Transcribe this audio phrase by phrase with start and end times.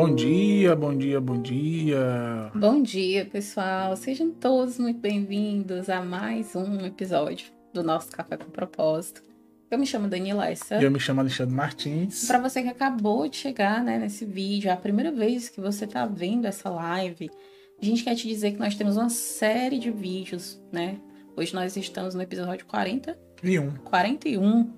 [0.00, 2.50] Bom dia, bom dia, bom dia.
[2.54, 3.94] Bom dia, pessoal.
[3.94, 9.22] Sejam todos muito bem-vindos a mais um episódio do nosso Café com Propósito.
[9.70, 10.80] Eu me chamo Daniela Essa.
[10.80, 12.26] Eu me chamo Alexandre Martins.
[12.26, 15.84] Para você que acabou de chegar né, nesse vídeo, é a primeira vez que você
[15.84, 17.30] está vendo essa live,
[17.78, 20.98] a gente quer te dizer que nós temos uma série de vídeos, né?
[21.36, 23.76] Hoje nós estamos no episódio 41.
[23.84, 24.72] 41.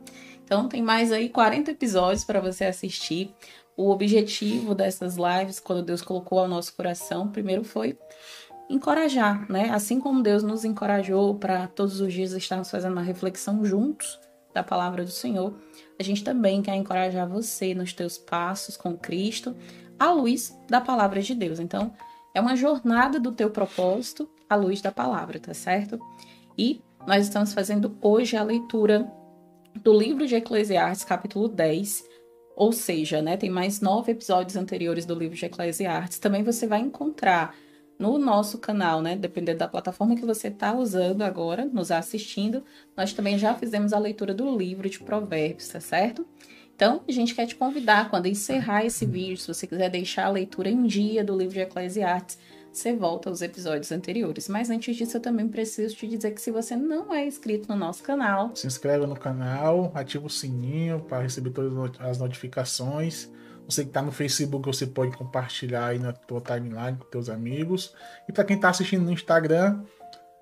[0.44, 3.32] Então tem mais aí 40 episódios para você assistir.
[3.76, 7.98] O objetivo dessas lives, quando Deus colocou ao nosso coração, primeiro foi
[8.68, 9.70] encorajar, né?
[9.70, 14.18] Assim como Deus nos encorajou para todos os dias estarmos fazendo uma reflexão juntos
[14.54, 15.54] da palavra do Senhor,
[15.98, 19.56] a gente também quer encorajar você nos teus passos com Cristo,
[19.98, 21.58] à luz da palavra de Deus.
[21.58, 21.92] Então,
[22.34, 25.98] é uma jornada do teu propósito à luz da palavra, tá certo?
[26.56, 29.10] E nós estamos fazendo hoje a leitura
[29.82, 32.04] do livro de Eclesiastes, capítulo 10,
[32.54, 36.18] ou seja, né, tem mais nove episódios anteriores do livro de Eclesiastes.
[36.18, 37.54] Também você vai encontrar
[37.98, 42.64] no nosso canal, né, dependendo da plataforma que você está usando agora, nos assistindo,
[42.96, 46.26] nós também já fizemos a leitura do livro de Provérbios, tá certo?
[46.74, 50.30] Então, a gente quer te convidar, quando encerrar esse vídeo, se você quiser deixar a
[50.30, 52.38] leitura em dia do livro de Eclesiastes,
[52.72, 54.48] você volta aos episódios anteriores.
[54.48, 57.76] Mas antes disso, eu também preciso te dizer que se você não é inscrito no
[57.76, 63.30] nosso canal, se inscreva no canal, ativa o sininho para receber todas as notificações.
[63.68, 67.94] Você que está no Facebook, você pode compartilhar aí na tua timeline com teus amigos.
[68.28, 69.82] E para quem está assistindo no Instagram,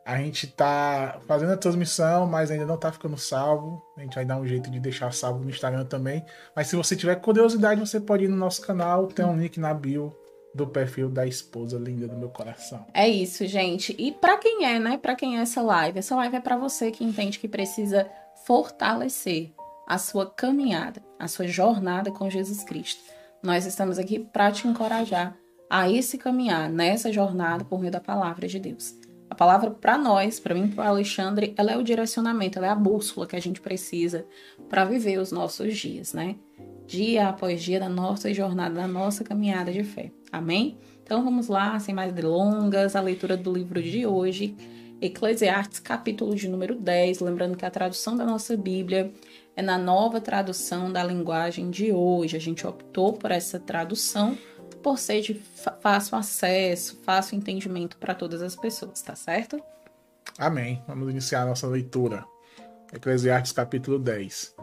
[0.07, 3.83] a gente está fazendo a transmissão, mas ainda não está ficando salvo.
[3.97, 6.25] A gente vai dar um jeito de deixar salvo no Instagram também.
[6.57, 9.75] Mas se você tiver curiosidade, você pode ir no nosso canal, tem um link na
[9.75, 10.17] bio
[10.55, 12.87] do perfil da esposa linda do meu coração.
[12.93, 13.95] É isso, gente.
[13.99, 14.99] E para quem é, né?
[14.99, 15.99] Para quem é essa live?
[15.99, 18.09] Essa live é para você que entende que precisa
[18.45, 19.53] fortalecer
[19.87, 23.03] a sua caminhada, a sua jornada com Jesus Cristo.
[23.43, 25.37] Nós estamos aqui para te encorajar
[25.69, 28.95] a esse caminhar nessa jornada por meio da palavra de Deus.
[29.31, 32.75] A palavra para nós, para mim, para Alexandre, ela é o direcionamento, ela é a
[32.75, 34.27] bússola que a gente precisa
[34.69, 36.35] para viver os nossos dias, né?
[36.87, 40.11] Dia após dia da nossa jornada, da nossa caminhada de fé.
[40.33, 40.79] Amém?
[41.03, 44.57] Então vamos lá, sem mais delongas, a leitura do livro de hoje,
[45.01, 47.21] Eclesiastes, capítulo de número 10.
[47.21, 49.13] Lembrando que a tradução da nossa Bíblia
[49.57, 52.37] é na nova tradução da linguagem de hoje.
[52.37, 54.39] A gente optou por essa tradução
[54.83, 55.35] por ser de
[55.81, 59.61] fácil acesso, fácil entendimento para todas as pessoas, tá certo?
[60.39, 60.83] Amém.
[60.87, 62.25] Vamos iniciar a nossa leitura.
[62.93, 64.55] Eclesiastes capítulo 10.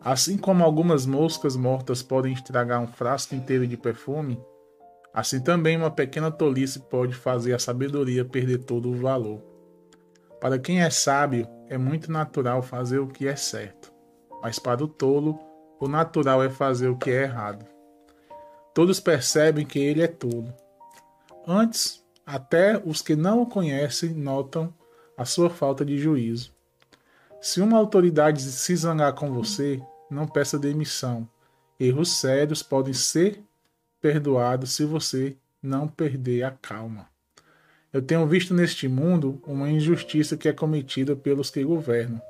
[0.00, 4.38] Assim como algumas moscas mortas podem estragar um frasco inteiro de perfume,
[5.12, 9.42] Assim também uma pequena tolice pode fazer a sabedoria perder todo o valor.
[10.40, 13.92] Para quem é sábio, é muito natural fazer o que é certo,
[14.42, 15.38] mas para o tolo,
[15.78, 17.66] o natural é fazer o que é errado.
[18.74, 20.52] Todos percebem que ele é tolo.
[21.46, 24.72] Antes, até os que não o conhecem notam
[25.16, 26.52] a sua falta de juízo.
[27.40, 31.28] Se uma autoridade se zangar com você, não peça demissão.
[31.78, 33.42] Erros sérios podem ser
[34.02, 37.06] perdoado se você não perder a calma.
[37.92, 42.20] Eu tenho visto neste mundo uma injustiça que é cometida pelos que governam.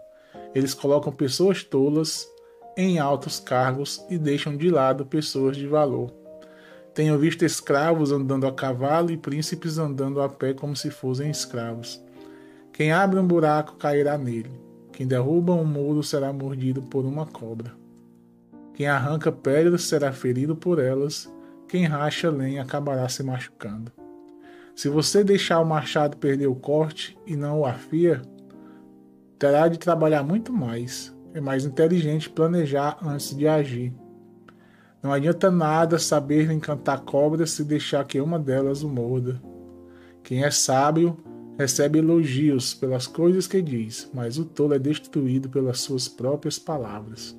[0.54, 2.28] Eles colocam pessoas tolas
[2.76, 6.12] em altos cargos e deixam de lado pessoas de valor.
[6.92, 12.02] Tenho visto escravos andando a cavalo e príncipes andando a pé como se fossem escravos.
[12.70, 14.50] Quem abre um buraco cairá nele.
[14.92, 17.72] Quem derruba um muro será mordido por uma cobra.
[18.74, 21.32] Quem arranca pedras será ferido por elas
[21.72, 23.90] quem racha lenha acabará se machucando.
[24.76, 28.20] Se você deixar o machado perder o corte e não o afia,
[29.38, 31.16] terá de trabalhar muito mais.
[31.32, 33.90] É mais inteligente planejar antes de agir.
[35.02, 39.40] Não adianta nada saber encantar cobras se deixar que uma delas o morda.
[40.22, 41.16] Quem é sábio
[41.58, 47.34] recebe elogios pelas coisas que diz, mas o tolo é destruído pelas suas próprias palavras.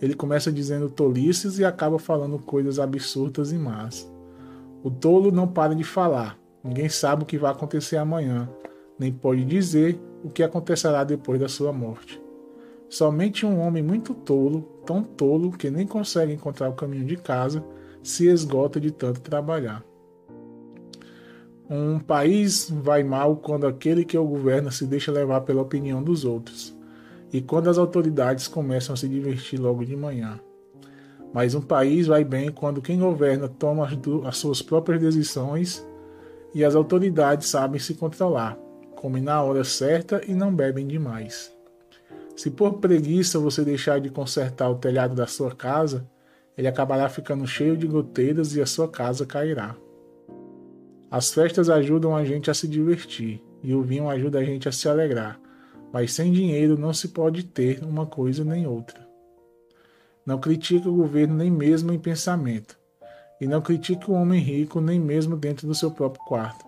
[0.00, 4.10] Ele começa dizendo tolices e acaba falando coisas absurdas e más.
[4.82, 6.38] O tolo não para de falar.
[6.62, 8.48] Ninguém sabe o que vai acontecer amanhã,
[8.98, 12.20] nem pode dizer o que acontecerá depois da sua morte.
[12.88, 17.64] Somente um homem muito tolo, tão tolo que nem consegue encontrar o caminho de casa,
[18.02, 19.84] se esgota de tanto trabalhar.
[21.68, 26.24] Um país vai mal quando aquele que o governa se deixa levar pela opinião dos
[26.24, 26.77] outros
[27.32, 30.40] e quando as autoridades começam a se divertir logo de manhã.
[31.32, 33.92] Mas um país vai bem quando quem governa toma as,
[34.26, 35.86] as suas próprias decisões
[36.54, 38.56] e as autoridades sabem se controlar,
[38.96, 41.52] comem na hora certa e não bebem demais.
[42.34, 46.08] Se por preguiça você deixar de consertar o telhado da sua casa,
[46.56, 49.76] ele acabará ficando cheio de goteiras e a sua casa cairá.
[51.10, 54.72] As festas ajudam a gente a se divertir e o vinho ajuda a gente a
[54.72, 55.40] se alegrar,
[55.92, 59.06] mas sem dinheiro não se pode ter uma coisa nem outra.
[60.24, 62.78] Não critique o governo nem mesmo em pensamento,
[63.40, 66.64] e não critique o homem rico nem mesmo dentro do seu próprio quarto,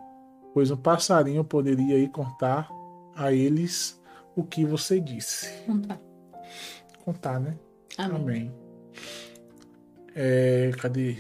[0.55, 2.69] pois um passarinho poderia ir contar
[3.15, 4.01] a eles
[4.35, 5.51] o que você disse.
[5.67, 6.01] Contar.
[7.05, 7.59] Contar, né?
[7.99, 8.17] Amém.
[8.17, 8.55] Amém.
[10.15, 11.19] É, cadê?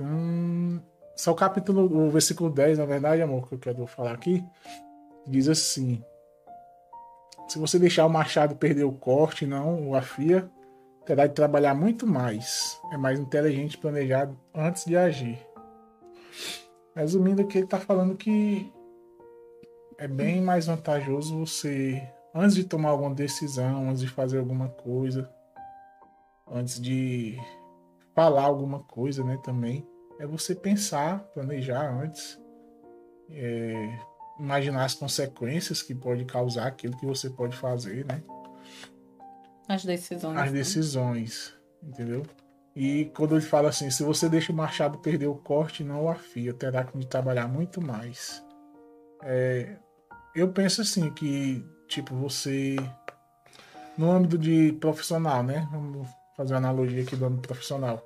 [0.00, 0.80] Hum,
[1.16, 4.44] só o capítulo, o versículo 10, na verdade, amor, que eu quero falar aqui,
[5.26, 6.02] diz assim:
[7.52, 10.50] Se você deixar o machado perder o corte, não o afia,
[11.04, 12.80] terá de trabalhar muito mais.
[12.90, 15.38] É mais inteligente planejar antes de agir.
[16.96, 18.72] Resumindo, que ele está falando que
[19.98, 22.02] é bem mais vantajoso você,
[22.34, 25.30] antes de tomar alguma decisão, antes de fazer alguma coisa,
[26.50, 27.38] antes de
[28.14, 29.86] falar alguma coisa, né, também,
[30.18, 32.40] é você pensar, planejar antes,
[33.28, 33.98] é,
[34.42, 38.22] imaginar as consequências que pode causar aquilo que você pode fazer, né?
[39.68, 40.36] As decisões.
[40.36, 40.58] As né?
[40.58, 42.26] decisões, entendeu?
[42.74, 46.08] E quando ele fala assim, se você deixa o machado perder o corte, não o
[46.08, 48.42] afia, terá que trabalhar muito mais.
[49.22, 49.76] É,
[50.34, 52.76] eu penso assim que, tipo, você
[53.96, 55.68] no âmbito de profissional, né?
[55.70, 58.02] Vamos fazer uma analogia aqui do âmbito profissional.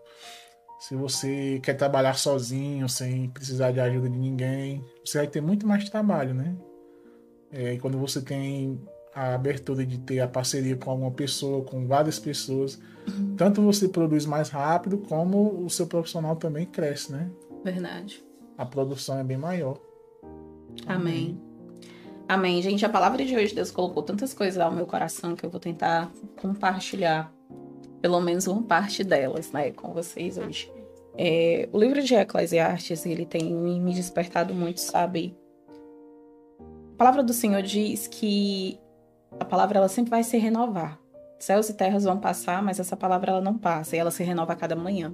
[0.78, 5.66] Se você quer trabalhar sozinho, sem precisar de ajuda de ninguém, você vai ter muito
[5.66, 6.54] mais trabalho, né?
[7.50, 8.80] É, e quando você tem
[9.14, 12.78] a abertura de ter a parceria com alguma pessoa, com várias pessoas,
[13.36, 17.30] tanto você produz mais rápido, como o seu profissional também cresce, né?
[17.64, 18.22] Verdade.
[18.58, 19.78] A produção é bem maior.
[20.86, 21.40] Amém.
[22.28, 22.60] Amém.
[22.60, 25.60] Gente, a palavra de hoje, Deus colocou tantas coisas ao meu coração que eu vou
[25.60, 27.32] tentar compartilhar
[28.00, 30.72] pelo menos uma parte delas, né, com vocês hoje.
[31.18, 35.36] É, o livro de Eclesiastes, ele tem me despertado muito, sabe?
[36.60, 38.78] A palavra do Senhor diz que
[39.38, 40.98] a palavra ela sempre vai se renovar.
[41.38, 44.52] Céus e terras vão passar, mas essa palavra ela não passa e ela se renova
[44.52, 45.12] a cada manhã.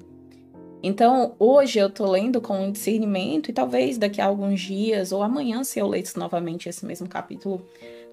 [0.83, 5.23] Então, hoje eu tô lendo com um discernimento e talvez daqui a alguns dias ou
[5.23, 7.65] amanhã, se eu ler novamente esse mesmo capítulo,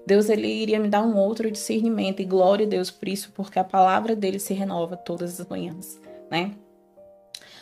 [0.06, 3.58] Deus ele iria me dar um outro discernimento e glória a Deus por isso, porque
[3.58, 6.00] a palavra dele se renova todas as manhãs,
[6.30, 6.52] né?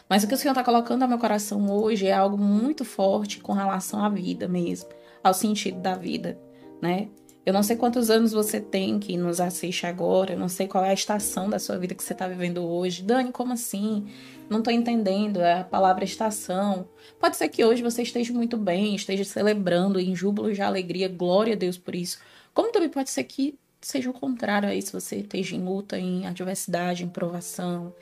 [0.08, 3.40] Mas o que o Senhor está colocando no meu coração hoje é algo muito forte
[3.40, 4.88] com relação à vida mesmo,
[5.23, 6.38] ao sentido da vida,
[6.81, 7.08] né?
[7.44, 10.85] Eu não sei quantos anos você tem que nos assiste agora, eu não sei qual
[10.85, 13.02] é a estação da sua vida que você está vivendo hoje.
[13.02, 14.06] Dani, como assim?
[14.49, 16.89] Não estou entendendo, é a palavra estação.
[17.21, 21.55] Pode ser que hoje você esteja muito bem, esteja celebrando em júbilo de alegria, glória
[21.55, 22.19] a Deus por isso.
[22.55, 26.27] Como também pode ser que seja o contrário aí, se você esteja em luta, em
[26.27, 27.95] adversidade, em provação.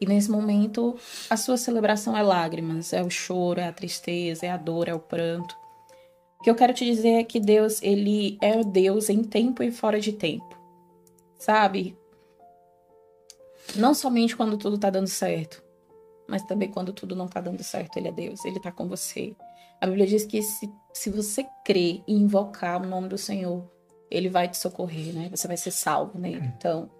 [0.00, 0.96] E nesse momento,
[1.30, 4.94] a sua celebração é lágrimas, é o choro, é a tristeza, é a dor, é
[4.94, 5.56] o pranto.
[6.40, 9.62] O que eu quero te dizer é que Deus, ele é o Deus em tempo
[9.62, 10.58] e fora de tempo.
[11.38, 11.96] Sabe?
[13.76, 15.62] Não somente quando tudo tá dando certo,
[16.28, 19.36] mas também quando tudo não tá dando certo, ele é Deus, ele tá com você.
[19.80, 23.68] A Bíblia diz que se, se você crer e invocar o nome do Senhor,
[24.10, 25.28] ele vai te socorrer, né?
[25.30, 26.52] Você vai ser salvo nele.
[26.56, 26.90] Então,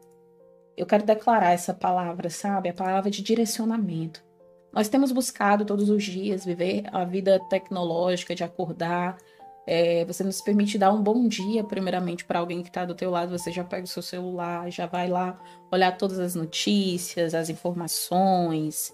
[0.77, 2.69] eu quero declarar essa palavra, sabe?
[2.69, 4.25] A palavra de direcionamento.
[4.73, 9.19] Nós temos buscado todos os dias viver a vida tecnológica de acordar,
[9.67, 13.11] é, você nos permite dar um bom dia, primeiramente, para alguém que está do teu
[13.11, 13.37] lado.
[13.37, 15.41] Você já pega o seu celular, já vai lá
[15.71, 18.93] olhar todas as notícias, as informações.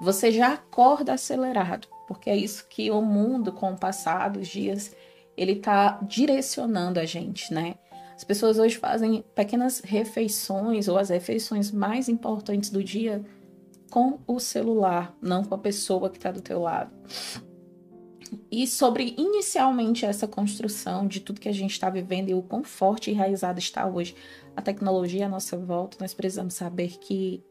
[0.00, 4.94] Você já acorda acelerado, porque é isso que o mundo, com o passar dos dias,
[5.36, 7.74] ele está direcionando a gente, né?
[8.14, 13.24] As pessoas hoje fazem pequenas refeições ou as refeições mais importantes do dia
[13.90, 16.92] com o celular, não com a pessoa que está do teu lado.
[18.50, 22.64] E sobre inicialmente essa construção de tudo que a gente está vivendo e o quão
[22.64, 24.14] forte e enraizado está hoje
[24.56, 27.42] a tecnologia à nossa volta, nós precisamos saber que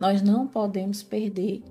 [0.00, 1.62] nós não podemos perder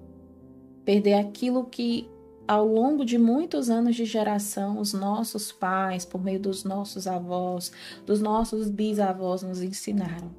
[0.85, 2.09] perder aquilo que
[2.47, 7.71] ao longo de muitos anos de geração os nossos pais, por meio dos nossos avós,
[8.05, 10.31] dos nossos bisavós nos ensinaram.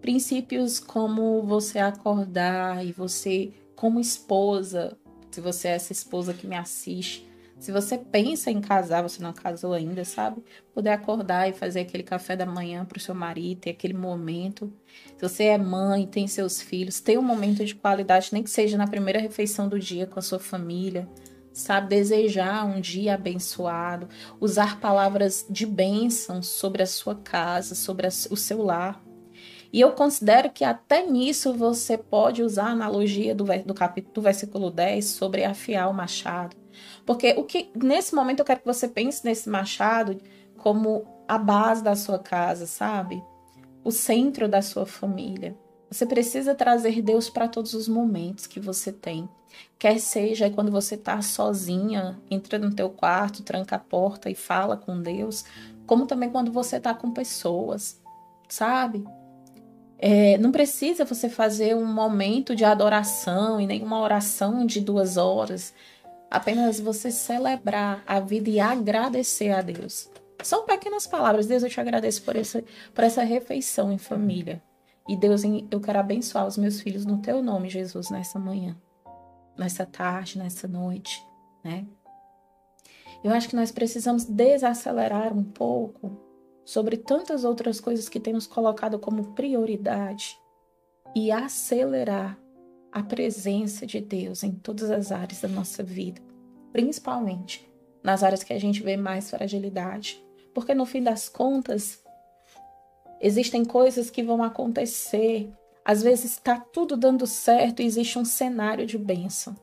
[0.00, 4.96] Princípios como você acordar e você como esposa,
[5.30, 7.27] se você é essa esposa que me assiste,
[7.58, 10.42] se você pensa em casar, você não casou ainda, sabe?
[10.72, 14.72] Poder acordar e fazer aquele café da manhã para o seu marido, ter aquele momento.
[15.16, 18.78] Se você é mãe, tem seus filhos, ter um momento de qualidade, nem que seja
[18.78, 21.08] na primeira refeição do dia com a sua família,
[21.52, 21.88] sabe?
[21.88, 24.08] Desejar um dia abençoado,
[24.40, 29.02] usar palavras de bênção sobre a sua casa, sobre o seu lar.
[29.72, 34.22] E eu considero que até nisso você pode usar a analogia do, do capítulo do
[34.22, 36.56] versículo 10 sobre afiar o machado.
[37.08, 40.20] Porque o que nesse momento eu quero que você pense nesse machado
[40.58, 43.24] como a base da sua casa, sabe?
[43.82, 45.56] O centro da sua família.
[45.90, 49.26] Você precisa trazer Deus para todos os momentos que você tem.
[49.78, 54.76] Quer seja quando você está sozinha, entra no teu quarto, tranca a porta e fala
[54.76, 55.46] com Deus,
[55.86, 57.98] como também quando você está com pessoas,
[58.50, 59.02] sabe?
[59.98, 65.72] É, não precisa você fazer um momento de adoração e nenhuma oração de duas horas.
[66.30, 70.10] Apenas você celebrar a vida e agradecer a Deus.
[70.42, 71.46] São pequenas palavras.
[71.46, 72.62] Deus, eu te agradeço por essa,
[72.94, 74.62] por essa refeição em família.
[75.08, 78.76] E Deus, eu quero abençoar os meus filhos no teu nome, Jesus, nessa manhã,
[79.56, 81.24] nessa tarde, nessa noite,
[81.64, 81.86] né?
[83.24, 86.16] Eu acho que nós precisamos desacelerar um pouco
[86.64, 90.38] sobre tantas outras coisas que temos colocado como prioridade
[91.16, 92.38] e acelerar
[92.92, 96.20] a presença de Deus em todas as áreas da nossa vida,
[96.72, 97.68] principalmente
[98.02, 100.22] nas áreas que a gente vê mais fragilidade.
[100.54, 102.02] Porque no fim das contas,
[103.20, 105.52] existem coisas que vão acontecer.
[105.84, 109.56] Às vezes está tudo dando certo e existe um cenário de bênção.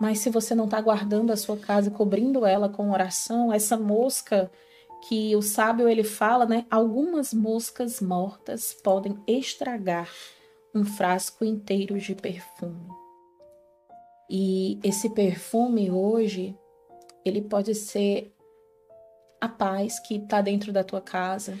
[0.00, 4.50] Mas se você não está guardando a sua casa, cobrindo ela com oração, essa mosca
[5.08, 6.64] que o sábio ele fala, né?
[6.70, 10.08] Algumas moscas mortas podem estragar
[10.74, 12.88] um frasco inteiro de perfume.
[14.30, 16.56] E esse perfume hoje,
[17.24, 18.34] ele pode ser
[19.40, 21.58] a paz que está dentro da tua casa.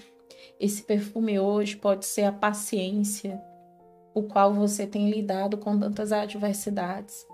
[0.58, 3.42] Esse perfume hoje pode ser a paciência,
[4.14, 7.26] o qual você tem lidado com tantas adversidades.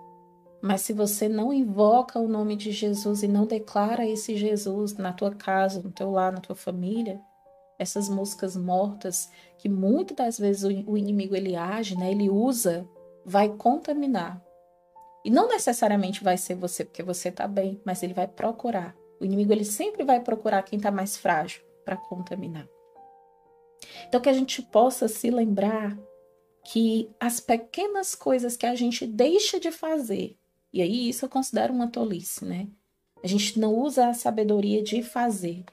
[0.60, 5.12] Mas se você não invoca o nome de Jesus e não declara esse Jesus na
[5.12, 7.20] tua casa, no teu lar, na tua família,
[7.78, 12.10] essas moscas mortas que muitas das vezes o inimigo ele age, né?
[12.10, 12.88] Ele usa,
[13.24, 14.42] vai contaminar.
[15.24, 18.96] E não necessariamente vai ser você porque você está bem, mas ele vai procurar.
[19.20, 22.68] O inimigo ele sempre vai procurar quem está mais frágil para contaminar.
[24.06, 25.98] Então que a gente possa se lembrar
[26.64, 30.36] que as pequenas coisas que a gente deixa de fazer
[30.72, 32.68] e aí isso eu considero uma tolice, né?
[33.22, 35.64] A gente não usa a sabedoria de fazer,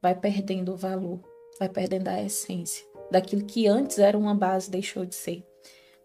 [0.00, 1.20] vai perdendo o valor,
[1.58, 5.44] vai perdendo a essência daquilo que antes era uma base deixou de ser.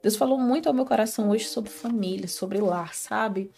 [0.01, 3.51] Deus falou muito ao meu coração hoje sobre família, sobre lar, sabe?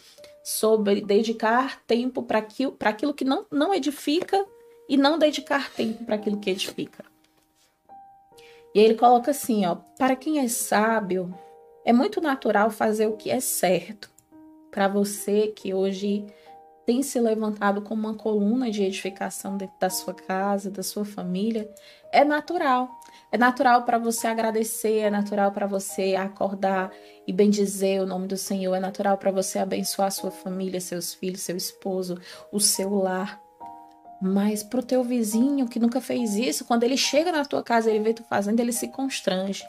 [0.44, 4.46] Sobre dedicar tempo para aquilo, aquilo que não, não edifica
[4.90, 7.06] e não dedicar tempo para aquilo que edifica.
[8.76, 11.34] E ele coloca assim, ó, para quem é sábio,
[11.86, 14.12] é muito natural fazer o que é certo
[14.72, 16.26] para você que hoje
[16.86, 21.70] tem se levantado como uma coluna de edificação dentro da sua casa, da sua família,
[22.12, 22.90] é natural.
[23.32, 26.92] É natural para você agradecer, é natural para você acordar
[27.26, 31.42] e bendizer o nome do Senhor, é natural para você abençoar sua família, seus filhos,
[31.42, 32.20] seu esposo,
[32.52, 33.42] o seu lar.
[34.22, 37.90] Mas para o teu vizinho que nunca fez isso, quando ele chega na tua casa
[37.90, 39.64] ele vê tu fazendo, ele se constrange.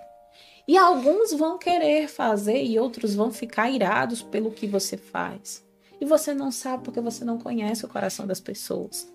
[0.66, 5.64] E alguns vão querer fazer e outros vão ficar irados pelo que você faz.
[6.00, 9.12] E você não sabe porque você não conhece o coração das pessoas.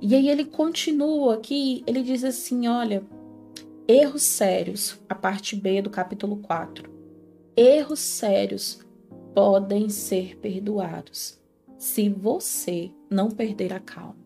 [0.00, 3.04] E aí ele continua aqui, ele diz assim: olha,
[3.86, 6.90] erros sérios, a parte B do capítulo 4.
[7.56, 8.80] Erros sérios
[9.34, 11.40] podem ser perdoados
[11.78, 14.22] se você não perder a calma.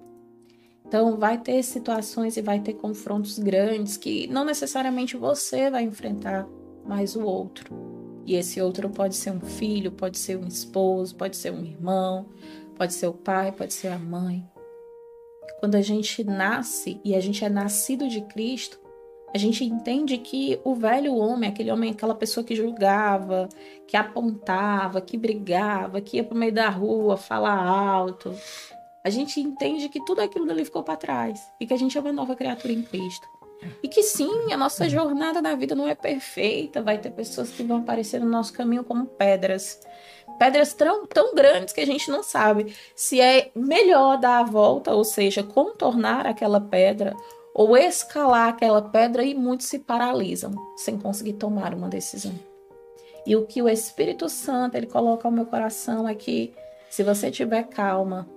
[0.86, 6.46] Então, vai ter situações e vai ter confrontos grandes que não necessariamente você vai enfrentar,
[6.86, 7.95] mas o outro.
[8.26, 12.26] E esse outro pode ser um filho, pode ser um esposo, pode ser um irmão,
[12.76, 14.44] pode ser o pai, pode ser a mãe.
[15.60, 18.80] Quando a gente nasce e a gente é nascido de Cristo,
[19.32, 23.48] a gente entende que o velho homem, aquele homem, aquela pessoa que julgava,
[23.86, 28.34] que apontava, que brigava, que ia para o meio da rua falar alto,
[29.04, 32.00] a gente entende que tudo aquilo dali ficou para trás e que a gente é
[32.00, 33.35] uma nova criatura em Cristo.
[33.82, 37.62] E que sim, a nossa jornada na vida não é perfeita, vai ter pessoas que
[37.62, 39.80] vão aparecer no nosso caminho como pedras.
[40.38, 44.94] Pedras tão, tão grandes que a gente não sabe se é melhor dar a volta,
[44.94, 47.14] ou seja, contornar aquela pedra,
[47.54, 52.34] ou escalar aquela pedra e muitos se paralisam sem conseguir tomar uma decisão.
[53.26, 56.54] E o que o Espírito Santo ele coloca ao meu coração é que
[56.88, 58.28] se você tiver calma,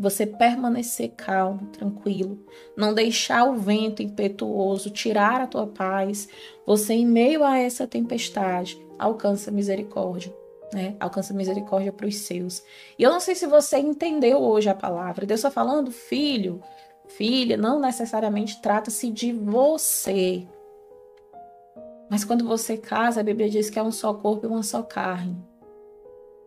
[0.00, 2.38] você permanecer calmo, tranquilo,
[2.74, 6.28] não deixar o vento impetuoso tirar a tua paz,
[6.66, 10.34] você em meio a essa tempestade alcança misericórdia,
[10.72, 10.96] né?
[10.98, 12.62] Alcança misericórdia para os seus.
[12.98, 15.26] E eu não sei se você entendeu hoje a palavra.
[15.26, 16.62] Deus está falando, filho,
[17.06, 20.46] filha, não necessariamente trata-se de você.
[22.10, 24.82] Mas quando você casa, a Bíblia diz que é um só corpo e uma só
[24.82, 25.36] carne.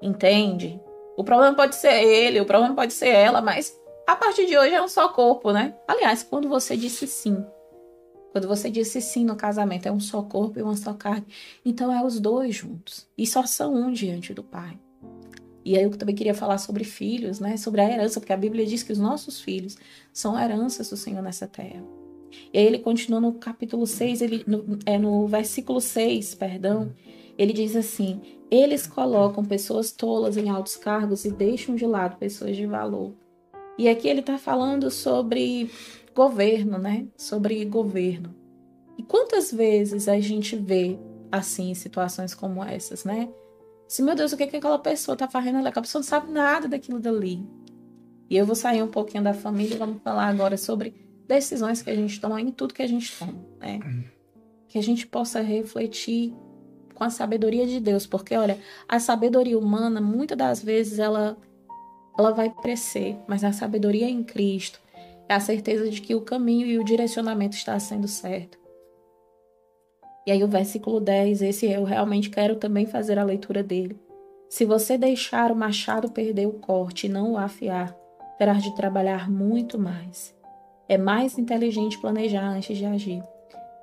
[0.01, 0.81] Entende?
[1.15, 3.77] O problema pode ser ele, o problema pode ser ela, mas
[4.07, 5.75] a partir de hoje é um só corpo, né?
[5.87, 7.43] Aliás, quando você disse sim,
[8.31, 11.25] quando você disse sim no casamento, é um só corpo e uma só carne.
[11.63, 13.07] Então é os dois juntos.
[13.15, 14.79] E só são um diante do Pai.
[15.63, 17.55] E aí eu também queria falar sobre filhos, né?
[17.57, 19.77] Sobre a herança, porque a Bíblia diz que os nossos filhos
[20.11, 21.83] são heranças do Senhor nessa terra.
[22.51, 26.91] E aí ele continua no capítulo 6, ele, no, é no versículo 6, perdão,
[27.37, 32.55] ele diz assim: Eles colocam pessoas tolas em altos cargos e deixam de lado pessoas
[32.55, 33.13] de valor.
[33.77, 35.69] E aqui ele está falando sobre
[36.13, 37.07] governo, né?
[37.17, 38.35] Sobre governo.
[38.97, 40.97] E quantas vezes a gente vê
[41.31, 43.29] assim situações como essas, né?
[43.87, 45.67] Se meu Deus, o que, que aquela pessoa está fazendo ali?
[45.67, 47.43] Aquela pessoa não sabe nada daquilo dali.
[48.29, 50.93] E eu vou sair um pouquinho da família e vamos falar agora sobre
[51.27, 53.79] decisões que a gente toma em tudo que a gente toma, né?
[54.67, 56.33] Que a gente possa refletir
[56.93, 58.57] com a sabedoria de Deus, porque olha,
[58.87, 61.37] a sabedoria humana muitas das vezes ela
[62.17, 64.79] ela vai crescer, mas a sabedoria em Cristo
[65.27, 68.57] é a certeza de que o caminho e o direcionamento está sendo certo.
[70.25, 73.99] E aí o versículo 10, esse eu realmente quero também fazer a leitura dele.
[74.49, 77.97] Se você deixar o machado perder o corte e não o afiar,
[78.37, 80.33] terás de trabalhar muito mais.
[80.87, 83.23] É mais inteligente planejar antes de agir.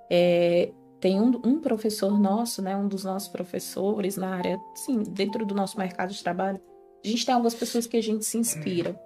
[0.09, 5.47] É, tem um, um, professor nosso, né, um dos nossos professores na área, sim, dentro
[5.47, 6.61] do nosso mercado de trabalho,
[7.03, 9.01] a gente tem algumas pessoas que a gente se inspira.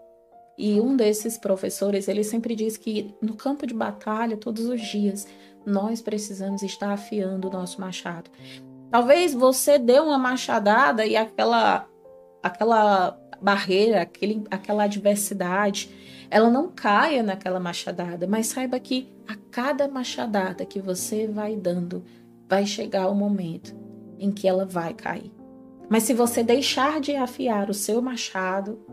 [0.58, 5.26] E um desses professores, ele sempre diz que no campo de batalha, todos os dias,
[5.64, 8.30] nós precisamos estar afiando o nosso machado.
[8.90, 11.88] Talvez você dê uma machadada e aquela
[12.42, 15.90] aquela barreira, aquele, aquela adversidade,
[16.34, 22.04] ela não caia naquela machadada, mas saiba que a cada machadada que você vai dando,
[22.48, 23.72] vai chegar o momento
[24.18, 25.32] em que ela vai cair.
[25.88, 28.84] Mas se você deixar de afiar o seu machado,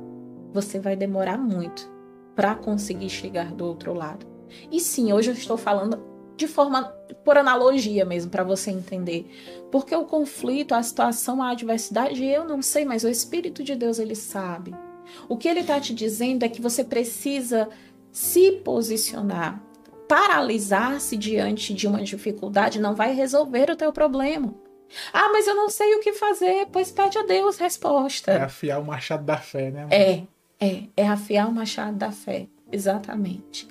[0.54, 1.92] você vai demorar muito
[2.36, 4.24] para conseguir chegar do outro lado.
[4.72, 6.00] E sim, hoje eu estou falando
[6.38, 6.94] de forma
[7.25, 9.27] por analogia mesmo para você entender,
[9.72, 13.98] porque o conflito, a situação, a adversidade, eu não sei, mas o Espírito de Deus
[13.98, 14.75] ele sabe.
[15.28, 17.70] O que ele está te dizendo é que você precisa
[18.12, 19.62] se posicionar.
[20.08, 24.54] Paralisar-se diante de uma dificuldade não vai resolver o teu problema.
[25.14, 26.68] Ah, mas eu não sei o que fazer.
[26.72, 28.32] Pois pede a Deus resposta.
[28.32, 29.88] É afiar o machado da fé, né?
[29.90, 30.24] É,
[30.60, 32.48] é, é afiar o machado da fé.
[32.72, 33.68] Exatamente.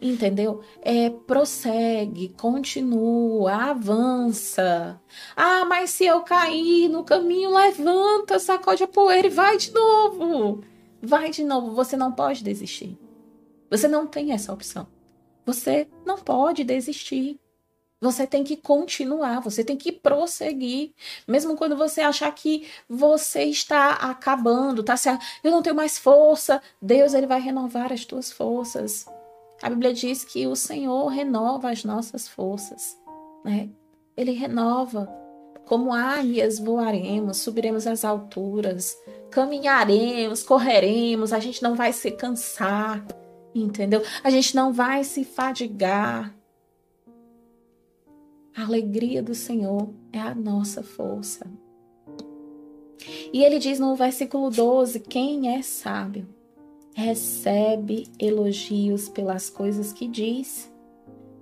[0.00, 0.62] Entendeu?
[0.80, 5.00] É prossegue, continua, avança.
[5.36, 10.64] Ah, mas se eu cair no caminho, levanta, sacode a poeira e vai de novo.
[11.02, 11.74] Vai de novo.
[11.74, 12.96] Você não pode desistir.
[13.68, 14.86] Você não tem essa opção.
[15.44, 17.40] Você não pode desistir.
[18.00, 20.92] Você tem que continuar, você tem que prosseguir.
[21.26, 24.96] Mesmo quando você achar que você está acabando, tá?
[25.42, 26.60] Eu não tenho mais força.
[26.80, 29.06] Deus ele vai renovar as tuas forças.
[29.62, 33.00] A Bíblia diz que o Senhor renova as nossas forças,
[33.44, 33.70] né?
[34.16, 35.21] Ele renova.
[35.66, 38.96] Como águias voaremos, subiremos às alturas,
[39.30, 43.04] caminharemos, correremos, a gente não vai se cansar,
[43.54, 44.02] entendeu?
[44.22, 46.34] A gente não vai se fadigar.
[48.54, 51.50] A alegria do Senhor é a nossa força.
[53.32, 56.28] E ele diz no versículo 12: Quem é sábio
[56.94, 60.70] recebe elogios pelas coisas que diz,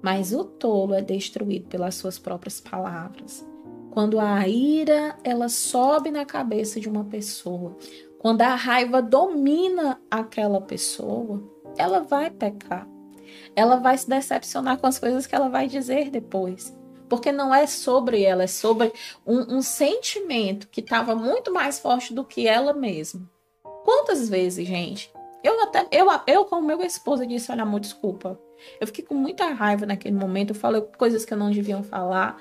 [0.00, 3.44] mas o tolo é destruído pelas suas próprias palavras.
[3.90, 7.76] Quando a ira ela sobe na cabeça de uma pessoa,
[8.18, 11.42] quando a raiva domina aquela pessoa,
[11.76, 12.86] ela vai pecar.
[13.56, 16.78] Ela vai se decepcionar com as coisas que ela vai dizer depois
[17.10, 18.92] porque não é sobre ela, é sobre
[19.26, 23.28] um, um sentimento que estava muito mais forte do que ela mesma.
[23.84, 25.12] Quantas vezes, gente?
[25.42, 28.38] Eu até, eu, eu com meu esposo disse, olha, amor, desculpa.
[28.80, 32.40] Eu fiquei com muita raiva naquele momento, eu falei coisas que eu não devia falar.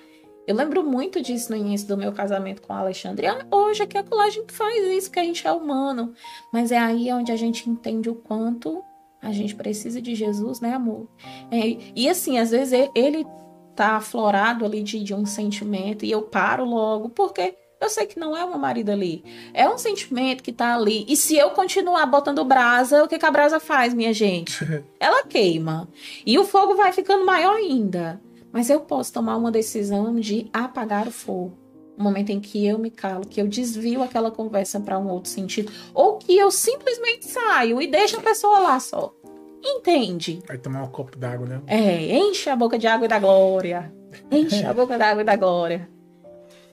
[0.50, 3.28] Eu lembro muito disso no início do meu casamento com a Alexandre.
[3.28, 6.12] Ah, hoje aqui a gente faz isso, que a gente é humano.
[6.52, 8.84] Mas é aí onde a gente entende o quanto
[9.22, 11.08] a gente precisa de Jesus, né, amor?
[11.52, 13.28] É, e assim, às vezes ele
[13.76, 18.20] tá aflorado ali de, de um sentimento e eu paro logo, porque eu sei que
[18.20, 19.24] não é o meu marido ali.
[19.54, 21.06] É um sentimento que tá ali.
[21.08, 24.66] E se eu continuar botando brasa, o que, que a brasa faz, minha gente?
[25.00, 25.88] Ela queima.
[26.26, 28.20] E o fogo vai ficando maior ainda.
[28.52, 31.58] Mas eu posso tomar uma decisão de apagar o fogo.
[31.98, 35.30] No momento em que eu me calo, que eu desvio aquela conversa para um outro
[35.30, 35.72] sentido.
[35.94, 39.14] Ou que eu simplesmente saio e deixo a pessoa lá só.
[39.62, 40.42] entende.
[40.48, 41.62] Vai tomar um copo d'água, né?
[41.68, 43.94] É, enche a boca de água e da glória.
[44.32, 45.90] Enche a boca d'água e da glória.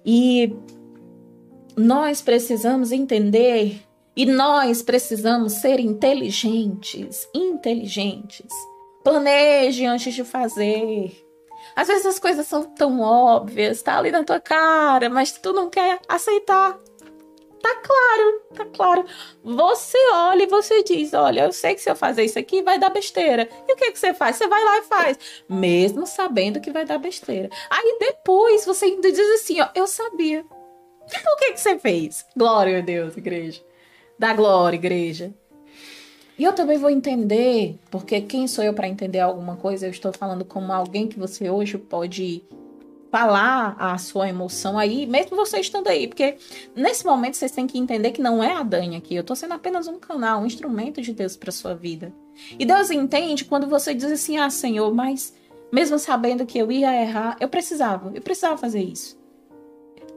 [0.05, 0.55] E
[1.77, 3.83] nós precisamos entender
[4.17, 8.47] e nós precisamos ser inteligentes, inteligentes.
[9.03, 11.26] Planeje antes de fazer.
[11.77, 15.69] Às vezes as coisas são tão óbvias, tá ali na tua cara, mas tu não
[15.69, 16.79] quer aceitar.
[17.63, 19.05] Tá claro, tá claro.
[19.43, 22.79] Você olha e você diz: Olha, eu sei que se eu fazer isso aqui vai
[22.79, 23.49] dar besteira.
[23.69, 24.37] E o que, que você faz?
[24.37, 27.51] Você vai lá e faz, mesmo sabendo que vai dar besteira.
[27.69, 30.45] Aí depois você ainda diz assim: Ó, eu sabia.
[31.03, 32.25] O que, que você fez?
[32.37, 33.63] Glória a Deus, igreja.
[34.19, 35.35] Dá glória, igreja.
[36.39, 39.87] E eu também vou entender, porque quem sou eu para entender alguma coisa?
[39.87, 42.43] Eu estou falando como alguém que você hoje pode
[43.11, 46.37] falar a sua emoção aí, mesmo você estando aí, porque
[46.75, 49.55] nesse momento vocês têm que entender que não é a Dani aqui, eu tô sendo
[49.55, 52.13] apenas um canal, um instrumento de Deus para sua vida.
[52.59, 55.35] E Deus entende quando você diz assim: "Ah, Senhor, mas
[55.73, 59.19] mesmo sabendo que eu ia errar, eu precisava, eu precisava fazer isso".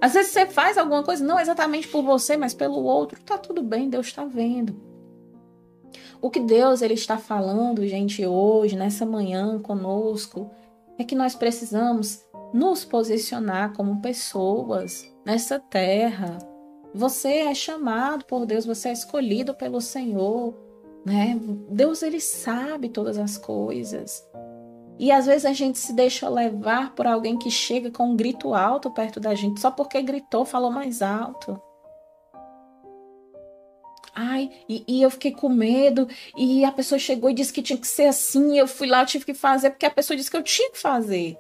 [0.02, 3.62] Às vezes você faz alguma coisa não exatamente por você, mas pelo outro, tá tudo
[3.62, 4.89] bem, Deus está vendo.
[6.22, 10.50] O que Deus ele está falando, gente, hoje, nessa manhã conosco,
[10.98, 16.38] é que nós precisamos nos posicionar como pessoas nessa terra.
[16.94, 20.56] Você é chamado por Deus, você é escolhido pelo Senhor,
[21.06, 21.40] né?
[21.70, 24.28] Deus ele sabe todas as coisas.
[24.98, 28.54] E às vezes a gente se deixa levar por alguém que chega com um grito
[28.54, 31.62] alto perto da gente, só porque gritou, falou mais alto.
[34.14, 37.78] Ai, e, e, eu fiquei com medo, e a pessoa chegou e disse que tinha
[37.78, 40.38] que ser assim, eu fui lá, eu tive que fazer, porque a pessoa disse que
[40.38, 41.38] eu tinha que fazer.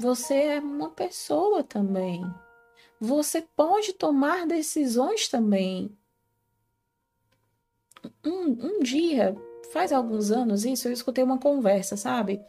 [0.00, 2.22] Você é uma pessoa também.
[3.00, 5.90] Você pode tomar decisões também.
[8.24, 9.36] Um, um dia,
[9.72, 12.40] faz alguns anos isso, eu escutei uma conversa, sabe?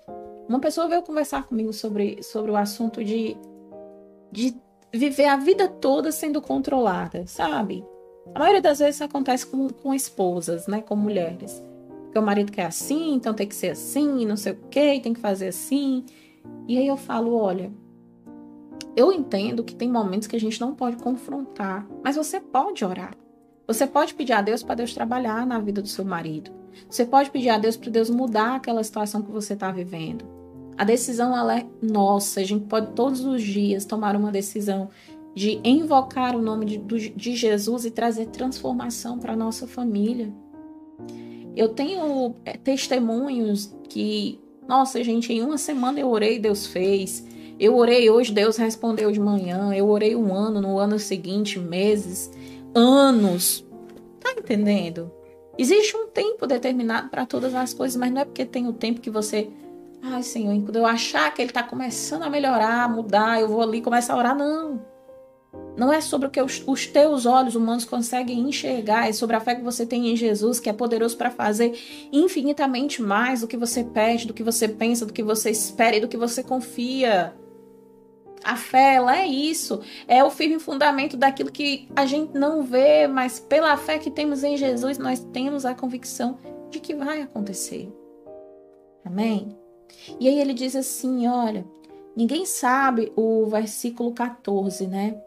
[0.48, 3.38] Uma pessoa veio conversar comigo sobre, sobre o assunto de,
[4.32, 4.56] de
[4.94, 7.84] viver a vida toda sendo controlada, sabe?
[8.34, 10.82] A maioria das vezes acontece com, com esposas, né?
[10.82, 11.64] Com mulheres.
[12.04, 15.14] Porque o marido quer assim, então tem que ser assim, não sei o quê, tem
[15.14, 16.06] que fazer assim.
[16.68, 17.72] E aí eu falo, olha,
[18.96, 23.16] eu entendo que tem momentos que a gente não pode confrontar, mas você pode orar.
[23.68, 26.52] Você pode pedir a Deus para Deus trabalhar na vida do seu marido.
[26.90, 30.26] Você pode pedir a Deus para Deus mudar aquela situação que você está vivendo.
[30.76, 32.40] A decisão ela é nossa.
[32.40, 34.90] A gente pode todos os dias tomar uma decisão
[35.36, 40.34] de invocar o nome de, de Jesus e trazer transformação para nossa família.
[41.56, 44.40] Eu tenho é, testemunhos que
[44.70, 47.26] nossa, gente, em uma semana eu orei, Deus fez.
[47.60, 49.74] Eu orei hoje, Deus respondeu de manhã.
[49.74, 52.32] Eu orei um ano, no ano seguinte, meses,
[52.76, 53.66] anos.
[54.20, 55.12] Tá entendendo?
[55.58, 59.02] Existe um tempo determinado para todas as coisas, mas não é porque tem o tempo
[59.02, 59.50] que você.
[60.04, 63.64] Ai, Senhor, quando eu achar que ele está começando a melhorar, a mudar, eu vou
[63.64, 64.38] ali começar a orar.
[64.38, 64.80] Não.
[65.80, 69.40] Não é sobre o que os, os, teus olhos humanos conseguem enxergar, é sobre a
[69.40, 71.74] fé que você tem em Jesus, que é poderoso para fazer
[72.12, 76.02] infinitamente mais do que você pede, do que você pensa, do que você espera e
[76.02, 77.34] do que você confia.
[78.44, 79.82] A fé, ela é isso.
[80.06, 84.44] É o firme fundamento daquilo que a gente não vê, mas pela fé que temos
[84.44, 86.38] em Jesus, nós temos a convicção
[86.70, 87.90] de que vai acontecer.
[89.06, 89.58] Amém?
[90.20, 91.66] E aí ele diz assim: olha,
[92.18, 95.22] ninguém sabe o versículo 14, né?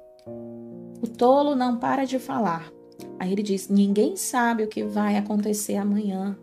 [1.02, 2.72] O tolo não para de falar.
[3.18, 6.38] Aí ele diz: Ninguém sabe o que vai acontecer amanhã.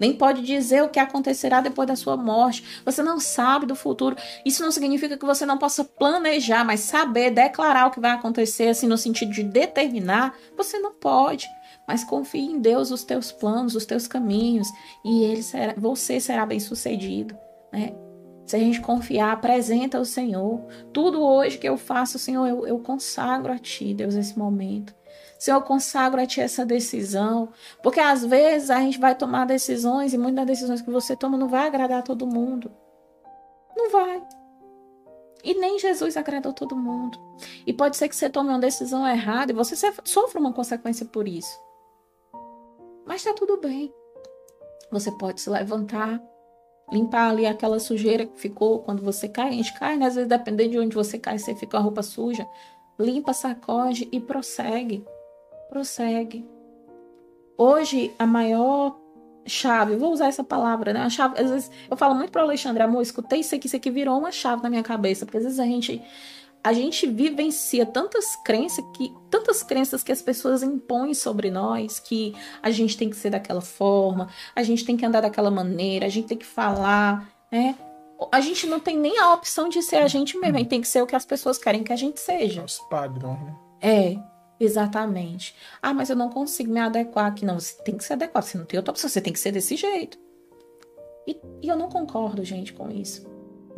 [0.00, 2.64] Nem pode dizer o que acontecerá depois da sua morte.
[2.86, 4.16] Você não sabe do futuro.
[4.46, 8.68] Isso não significa que você não possa planejar, mas saber, declarar o que vai acontecer,
[8.68, 11.46] assim, no sentido de determinar, você não pode.
[11.86, 14.68] Mas confie em Deus, os teus planos, os teus caminhos,
[15.04, 17.36] e ele será, você será bem sucedido.
[17.70, 17.92] Né?
[18.50, 20.60] Se a gente confiar, apresenta ao Senhor.
[20.92, 24.92] Tudo hoje que eu faço, Senhor, eu, eu consagro a Ti, Deus, esse momento.
[25.38, 27.50] Senhor, eu consagro a Ti essa decisão.
[27.80, 31.38] Porque às vezes a gente vai tomar decisões e muitas das decisões que você toma
[31.38, 32.72] não vai agradar todo mundo.
[33.76, 34.20] Não vai.
[35.44, 37.20] E nem Jesus agradou todo mundo.
[37.64, 41.28] E pode ser que você tome uma decisão errada e você sofra uma consequência por
[41.28, 41.56] isso.
[43.06, 43.94] Mas está tudo bem.
[44.90, 46.20] Você pode se levantar,
[46.90, 49.48] limpar ali aquela sujeira que ficou quando você cai.
[49.48, 50.06] A gente cai, né?
[50.06, 52.46] Às vezes, dependendo de onde você cai, você fica com a roupa suja.
[52.98, 55.04] Limpa, sacode e prossegue.
[55.68, 56.44] Prossegue.
[57.56, 58.98] Hoje, a maior
[59.46, 61.00] chave, vou usar essa palavra, né?
[61.00, 63.76] A chave, às vezes, eu falo muito para o Alexandre, amor, escutei isso aqui, isso
[63.76, 66.02] aqui virou uma chave na minha cabeça, porque às vezes a gente
[66.62, 72.34] a gente vivencia tantas crenças que tantas crenças que as pessoas impõem sobre nós que
[72.62, 76.08] a gente tem que ser daquela forma, a gente tem que andar daquela maneira, a
[76.08, 77.76] gente tem que falar, né?
[78.30, 80.80] A gente não tem nem a opção de ser a gente mesmo, a gente tem
[80.80, 82.62] que ser o que as pessoas querem que a gente seja.
[82.62, 83.56] Os padrões, né?
[83.80, 84.18] É,
[84.58, 85.54] exatamente.
[85.80, 87.46] Ah, mas eu não consigo me adequar aqui.
[87.46, 89.52] Não, você tem que se adequar, você não tem outra opção, você tem que ser
[89.52, 90.18] desse jeito.
[91.26, 93.26] E, e eu não concordo, gente, com isso.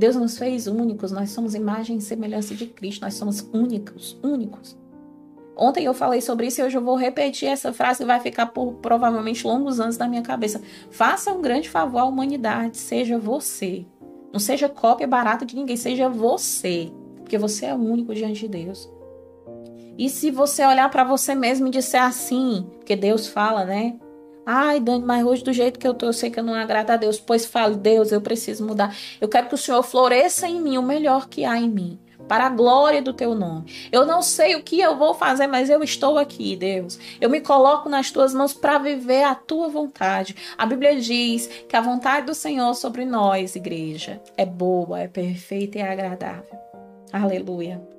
[0.02, 4.76] Deus nos fez únicos, nós somos imagem e semelhança de Cristo, nós somos únicos, únicos.
[5.56, 8.46] Ontem eu falei sobre isso e hoje eu vou repetir essa frase que vai ficar
[8.46, 10.60] por provavelmente longos anos na minha cabeça.
[10.90, 13.86] Faça um grande favor à humanidade, seja você.
[14.32, 18.90] Não seja cópia barata de ninguém, seja você, porque você é único diante de Deus.
[19.96, 24.00] E se você olhar para você mesmo e disser assim, porque Deus fala, né?
[24.44, 26.90] Ai, Dani, mas hoje do jeito que eu tô, eu sei que eu não agrado
[26.90, 27.20] a Deus.
[27.20, 28.94] Pois fale, Deus, eu preciso mudar.
[29.20, 31.98] Eu quero que o Senhor floresça em mim o melhor que há em mim.
[32.28, 33.88] Para a glória do teu nome.
[33.90, 36.98] Eu não sei o que eu vou fazer, mas eu estou aqui, Deus.
[37.20, 40.34] Eu me coloco nas tuas mãos para viver a tua vontade.
[40.56, 45.78] A Bíblia diz que a vontade do Senhor sobre nós, igreja, é boa, é perfeita
[45.78, 46.58] e é agradável.
[47.12, 47.91] Aleluia.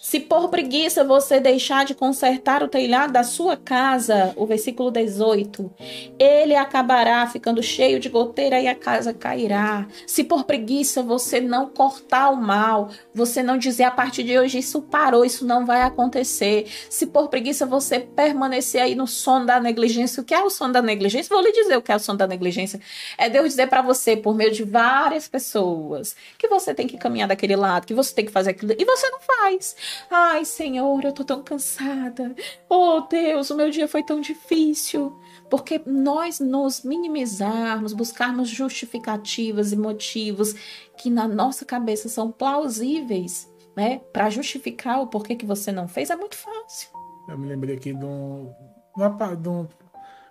[0.00, 5.70] Se por preguiça você deixar de consertar o telhado da sua casa, o versículo 18,
[6.18, 9.86] ele acabará ficando cheio de goteira e a casa cairá.
[10.06, 14.58] Se por preguiça você não cortar o mal, você não dizer a partir de hoje
[14.58, 16.66] isso parou, isso não vai acontecer.
[16.88, 20.72] Se por preguiça você permanecer aí no sono da negligência, o que é o sono
[20.72, 21.34] da negligência?
[21.34, 22.80] Vou lhe dizer o que é o sono da negligência.
[23.16, 27.28] É Deus dizer para você, por meio de várias pessoas, que você tem que caminhar
[27.28, 29.76] daquele lado, que você tem que fazer aquilo, e você não faz.
[30.10, 32.34] Ai, Senhor, eu tô tão cansada.
[32.68, 35.18] Oh, Deus, o meu dia foi tão difícil.
[35.48, 40.54] Porque nós nos minimizarmos, buscarmos justificativas e motivos
[40.96, 46.10] que na nossa cabeça são plausíveis, né, para justificar o porquê que você não fez,
[46.10, 46.90] é muito fácil.
[47.28, 48.52] Eu me lembrei aqui de um,
[48.96, 49.68] de um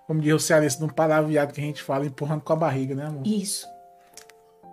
[0.09, 2.95] como diz o cearense, de um palavreado que a gente fala empurrando com a barriga,
[2.95, 3.27] né, amor?
[3.27, 3.67] Isso.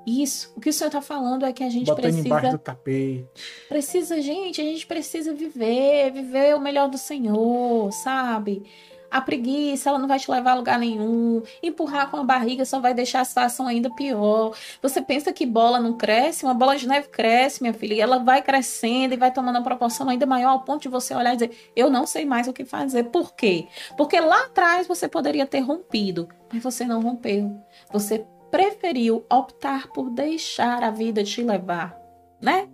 [0.07, 0.53] Isso.
[0.57, 2.27] O que o senhor está falando é que a gente Botando precisa.
[2.29, 3.27] embaixo do tapete.
[3.69, 8.63] Precisa, gente, a gente precisa viver, viver o melhor do Senhor, sabe?
[9.11, 11.43] A preguiça, ela não vai te levar a lugar nenhum.
[11.63, 14.55] Empurrar com a barriga só vai deixar a situação ainda pior.
[14.83, 16.45] Você pensa que bola não cresce?
[16.45, 19.65] Uma bola de neve cresce, minha filha, e ela vai crescendo e vai tomando uma
[19.65, 22.53] proporção ainda maior ao ponto de você olhar e dizer: Eu não sei mais o
[22.53, 23.05] que fazer.
[23.05, 23.69] Por quê?
[23.97, 27.57] Porque lá atrás você poderia ter rompido, mas você não rompeu.
[27.93, 31.95] Você preferiu optar por deixar a vida te levar,
[32.41, 32.67] né?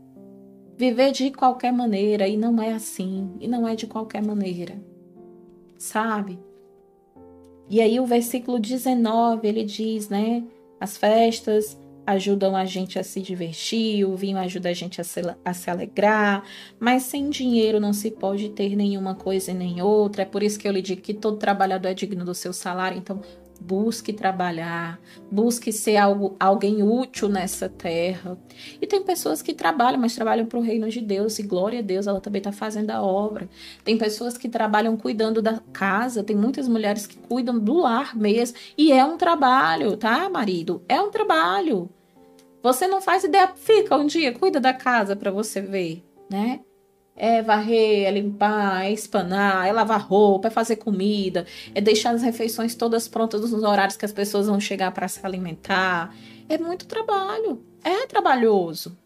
[0.76, 4.80] Viver de qualquer maneira e não é assim, e não é de qualquer maneira.
[5.76, 6.38] Sabe?
[7.68, 10.44] E aí o versículo 19, ele diz, né?
[10.78, 15.20] As festas ajudam a gente a se divertir, o vinho ajuda a gente a se,
[15.44, 16.44] a se alegrar,
[16.78, 20.22] mas sem dinheiro não se pode ter nenhuma coisa e nem outra.
[20.22, 22.98] É por isso que eu lhe digo que todo trabalhador é digno do seu salário.
[22.98, 23.20] Então,
[23.62, 24.98] busque trabalhar,
[25.30, 28.36] busque ser algo, alguém útil nessa terra.
[28.80, 31.82] E tem pessoas que trabalham, mas trabalham para o reino de Deus, e glória a
[31.82, 33.48] Deus, ela também está fazendo a obra.
[33.84, 38.56] Tem pessoas que trabalham cuidando da casa, tem muitas mulheres que cuidam do lar mesmo,
[38.76, 40.82] e é um trabalho, tá, marido?
[40.88, 41.88] É um trabalho.
[42.62, 46.60] Você não faz ideia, fica um dia, cuida da casa para você ver, né?
[47.14, 52.22] É varrer, é limpar, é espanar, é lavar roupa, é fazer comida, é deixar as
[52.22, 56.14] refeições todas prontas nos horários que as pessoas vão chegar para se alimentar.
[56.48, 58.96] É muito trabalho, é trabalhoso.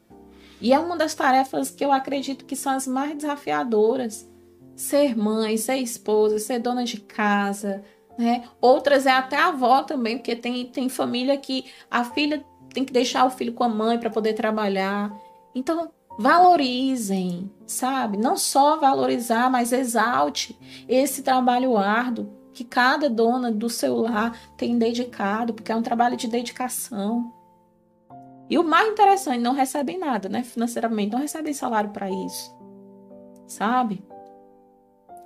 [0.60, 4.28] E é uma das tarefas que eu acredito que são as mais desafiadoras.
[4.74, 7.82] Ser mãe, ser esposa, ser dona de casa,
[8.18, 8.44] né?
[8.60, 13.24] Outras é até avó também, porque tem, tem família que a filha tem que deixar
[13.24, 15.12] o filho com a mãe para poder trabalhar.
[15.54, 18.16] Então, Valorizem, sabe?
[18.16, 24.78] Não só valorizar, mas exalte esse trabalho árduo que cada dona do seu lar tem
[24.78, 27.30] dedicado, porque é um trabalho de dedicação.
[28.48, 30.42] E o mais interessante, não recebem nada, né?
[30.42, 32.56] Financeiramente, não recebem salário para isso.
[33.46, 34.02] Sabe?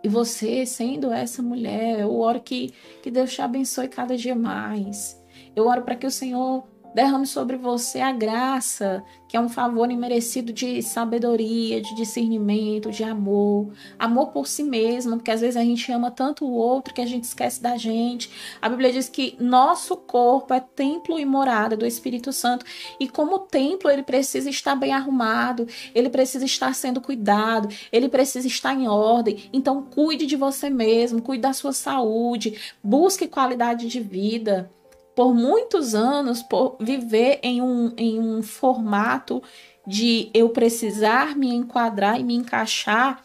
[0.03, 5.23] E você, sendo essa mulher, eu oro que, que Deus te abençoe cada dia mais.
[5.55, 9.91] Eu oro para que o Senhor derrame sobre você a graça, que é um favor
[9.91, 15.63] imerecido de sabedoria, de discernimento, de amor, amor por si mesmo, porque às vezes a
[15.63, 18.31] gente ama tanto o outro que a gente esquece da gente.
[18.61, 22.67] A Bíblia diz que nosso corpo é templo e morada do Espírito Santo,
[22.99, 28.47] e como templo ele precisa estar bem arrumado, ele precisa estar sendo cuidado, ele precisa
[28.47, 29.49] estar em ordem.
[29.53, 34.71] Então cuide de você mesmo, cuide da sua saúde, busque qualidade de vida
[35.15, 39.43] por muitos anos por viver em um, em um formato
[39.87, 43.25] de eu precisar me enquadrar e me encaixar,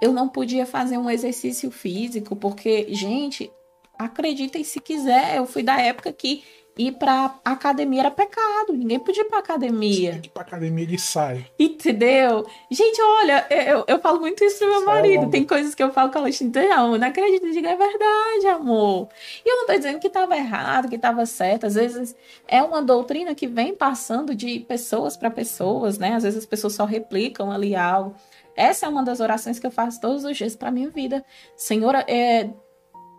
[0.00, 3.50] eu não podia fazer um exercício físico, porque, gente,
[3.98, 6.42] acreditem se quiser, eu fui da época que
[6.78, 8.72] ir pra academia era pecado.
[8.72, 10.20] Ninguém podia ir pra academia.
[10.22, 11.46] Ir pra academia de sai.
[11.58, 12.46] Entendeu?
[12.70, 15.30] Gente, olha, eu, eu falo muito isso pro meu sai marido.
[15.30, 19.08] Tem coisas que eu falo com ela assim, não, não acredito, diga é verdade, amor.
[19.44, 21.66] E eu não tô dizendo que tava errado, que tava certo.
[21.66, 22.16] Às vezes
[22.48, 26.14] é uma doutrina que vem passando de pessoas para pessoas, né?
[26.14, 28.14] Às vezes as pessoas só replicam ali algo.
[28.56, 31.24] Essa é uma das orações que eu faço todos os dias para minha vida.
[31.56, 32.50] Senhora, é...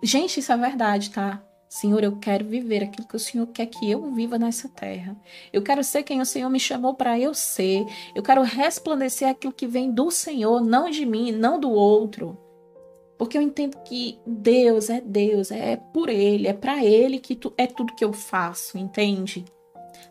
[0.03, 1.41] gente, isso é verdade, tá?
[1.71, 5.15] Senhor, eu quero viver aquilo que o Senhor quer que eu viva nessa terra.
[5.53, 7.85] Eu quero ser quem o Senhor me chamou para eu ser.
[8.13, 12.37] Eu quero resplandecer aquilo que vem do Senhor, não de mim, não do outro.
[13.17, 17.53] Porque eu entendo que Deus é Deus, é por Ele, é para Ele que tu,
[17.57, 19.45] é tudo que eu faço, entende?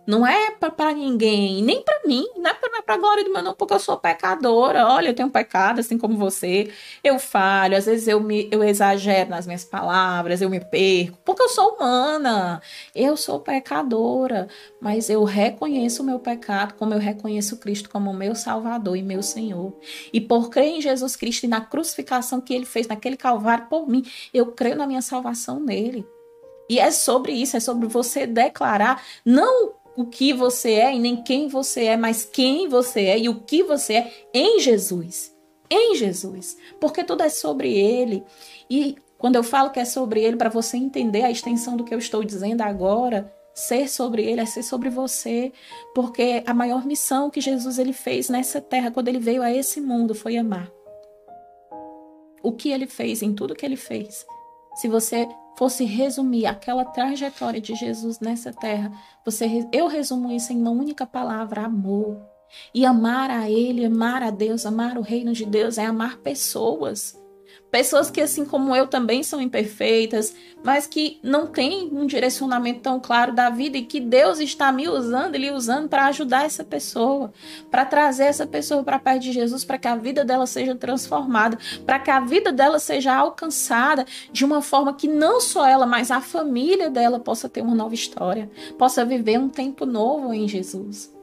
[0.06, 3.54] Não é para ninguém, nem para mim, não é para a glória do meu não,
[3.54, 4.86] porque eu sou pecadora.
[4.86, 6.72] Olha, eu tenho pecado assim como você.
[7.04, 11.42] Eu falho, às vezes eu me eu exagero nas minhas palavras, eu me perco, porque
[11.42, 12.60] eu sou humana.
[12.94, 14.48] Eu sou pecadora,
[14.80, 19.22] mas eu reconheço o meu pecado, como eu reconheço Cristo como meu Salvador e meu
[19.22, 19.72] Senhor.
[20.12, 23.88] E por crer em Jesus Cristo e na crucificação que ele fez naquele calvário por
[23.88, 26.06] mim, eu creio na minha salvação nele.
[26.68, 31.22] E é sobre isso, é sobre você declarar não o que você é e nem
[31.22, 35.34] quem você é, mas quem você é e o que você é em Jesus.
[35.70, 36.56] Em Jesus.
[36.80, 38.24] Porque tudo é sobre Ele.
[38.68, 41.94] E quando eu falo que é sobre Ele, para você entender a extensão do que
[41.94, 45.52] eu estou dizendo agora, ser sobre Ele é ser sobre você.
[45.94, 49.80] Porque a maior missão que Jesus ele fez nessa terra, quando ele veio a esse
[49.80, 50.70] mundo, foi amar.
[52.42, 54.24] O que ele fez, em tudo que ele fez.
[54.76, 55.28] Se você
[55.60, 58.90] fosse resumir aquela trajetória de Jesus nessa terra,
[59.22, 62.16] você, eu resumo isso em uma única palavra: amor.
[62.74, 67.19] E amar a Ele, amar a Deus, amar o reino de Deus é amar pessoas.
[67.70, 72.98] Pessoas que, assim como eu, também são imperfeitas, mas que não têm um direcionamento tão
[72.98, 77.32] claro da vida e que Deus está me usando, Ele usando para ajudar essa pessoa,
[77.70, 81.58] para trazer essa pessoa para perto de Jesus, para que a vida dela seja transformada,
[81.86, 86.10] para que a vida dela seja alcançada de uma forma que não só ela, mas
[86.10, 91.19] a família dela possa ter uma nova história, possa viver um tempo novo em Jesus.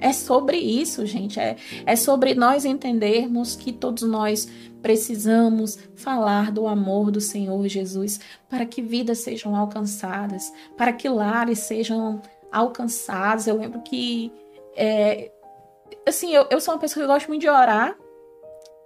[0.00, 1.38] É sobre isso, gente.
[1.38, 4.48] É, é sobre nós entendermos que todos nós
[4.80, 11.58] precisamos falar do amor do Senhor Jesus para que vidas sejam alcançadas, para que lares
[11.60, 13.46] sejam alcançados.
[13.46, 14.32] Eu lembro que,
[14.74, 15.30] é,
[16.08, 17.94] assim, eu, eu sou uma pessoa que gosto muito de orar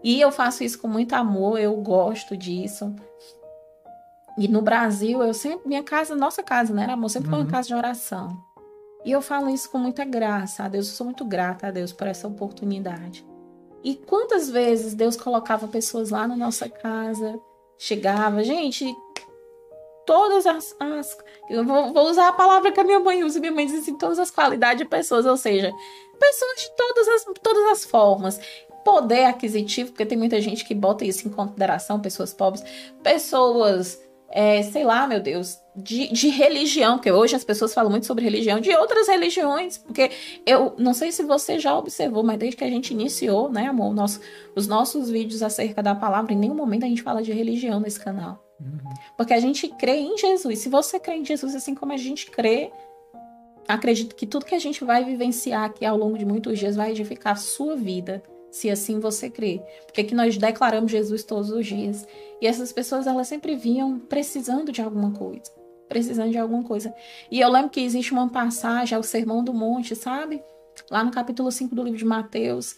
[0.03, 2.94] e eu faço isso com muito amor, eu gosto disso.
[4.37, 7.09] E no Brasil, eu sempre, minha casa, nossa casa, né, amor?
[7.09, 7.50] Sempre foi uma uhum.
[7.50, 8.37] casa de oração.
[9.04, 10.88] E eu falo isso com muita graça a Deus.
[10.88, 13.24] Eu sou muito grata a Deus por essa oportunidade.
[13.82, 17.38] E quantas vezes Deus colocava pessoas lá na nossa casa,
[17.76, 18.86] chegava, gente,
[20.06, 20.74] todas as.
[20.80, 21.18] as
[21.50, 23.40] eu vou, vou, usar a palavra que a minha mãe usa.
[23.40, 25.70] Minha mãe diz assim: todas as qualidades de pessoas, ou seja,
[26.18, 28.40] pessoas de todas as, todas as formas.
[28.84, 32.62] Poder aquisitivo, porque tem muita gente que bota isso em consideração, pessoas pobres,
[33.02, 33.98] pessoas
[34.30, 38.24] é, sei lá, meu Deus, de, de, religião, porque hoje as pessoas falam muito sobre
[38.24, 40.10] religião, de outras religiões, porque
[40.44, 43.94] eu não sei se você já observou, mas desde que a gente iniciou, né, amor,
[43.94, 44.20] nosso,
[44.56, 48.00] os nossos vídeos acerca da palavra, em nenhum momento a gente fala de religião nesse
[48.00, 48.44] canal.
[48.60, 48.78] Uhum.
[49.16, 50.60] Porque a gente crê em Jesus.
[50.60, 52.70] Se você crê em Jesus assim como a gente crê,
[53.68, 56.90] acredito que tudo que a gente vai vivenciar aqui ao longo de muitos dias vai
[56.90, 58.22] edificar a sua vida
[58.54, 59.60] se assim você crê.
[59.84, 62.06] Porque aqui nós declaramos Jesus todos os dias.
[62.40, 65.50] E essas pessoas, elas sempre vinham precisando de alguma coisa.
[65.88, 66.94] Precisando de alguma coisa.
[67.32, 70.40] E eu lembro que existe uma passagem, é o Sermão do Monte, sabe?
[70.88, 72.76] Lá no capítulo 5 do livro de Mateus,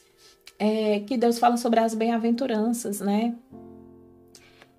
[0.59, 3.37] é, que Deus fala sobre as bem-aventuranças, né?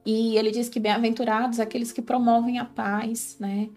[0.04, 3.70] E ele diz que bem-aventurados aqueles que promovem a paz, né?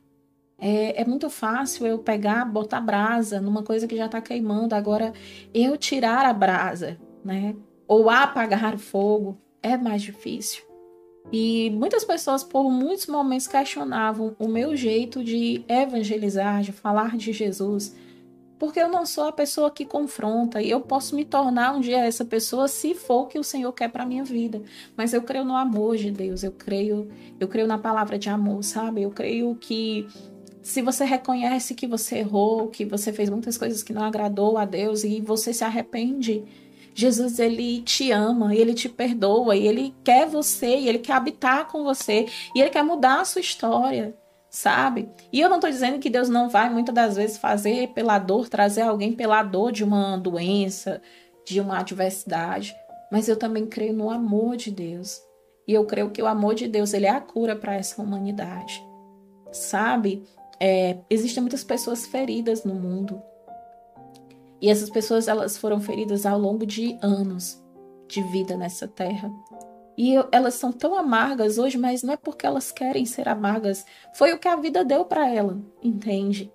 [0.59, 4.74] É, é, muito fácil eu pegar, botar brasa numa coisa que já está queimando.
[4.74, 5.12] Agora,
[5.52, 7.54] eu tirar a brasa, né?
[7.87, 10.62] Ou apagar fogo é mais difícil.
[11.33, 17.33] E muitas pessoas, por muitos momentos, questionavam o meu jeito de evangelizar, de falar de
[17.33, 17.94] Jesus,
[18.59, 22.05] porque eu não sou a pessoa que confronta e eu posso me tornar um dia
[22.05, 24.61] essa pessoa se for o que o Senhor quer para minha vida.
[24.97, 28.62] Mas eu creio no amor de Deus, eu creio, eu creio na palavra de amor,
[28.62, 29.03] sabe?
[29.03, 30.07] Eu creio que
[30.62, 34.64] se você reconhece que você errou, que você fez muitas coisas que não agradou a
[34.64, 36.45] Deus e você se arrepende,
[37.01, 41.66] Jesus ele te ama, ele te perdoa, e ele quer você, e ele quer habitar
[41.68, 44.14] com você, e ele quer mudar a sua história.
[44.51, 45.09] sabe?
[45.32, 48.48] E eu não estou dizendo que Deus não vai muitas das vezes fazer pela dor,
[48.48, 51.01] trazer alguém pela dor de uma doença,
[51.46, 52.74] de uma adversidade,
[53.12, 55.22] mas eu também creio no amor de Deus.
[55.68, 58.82] E eu creio que o amor de Deus ele é a cura para essa humanidade,
[59.53, 60.24] sabe?
[60.59, 63.22] É, existem muitas pessoas feridas no mundo
[64.61, 67.62] e essas pessoas elas foram feridas ao longo de anos
[68.08, 69.30] de vida nessa terra.
[69.96, 73.84] E elas são tão amargas hoje, mas não é porque elas querem ser amargas.
[74.14, 76.52] Foi o que a vida deu para ela, entende?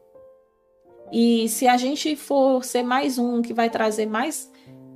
[1.12, 4.52] E se a gente for ser mais um que vai trazer mais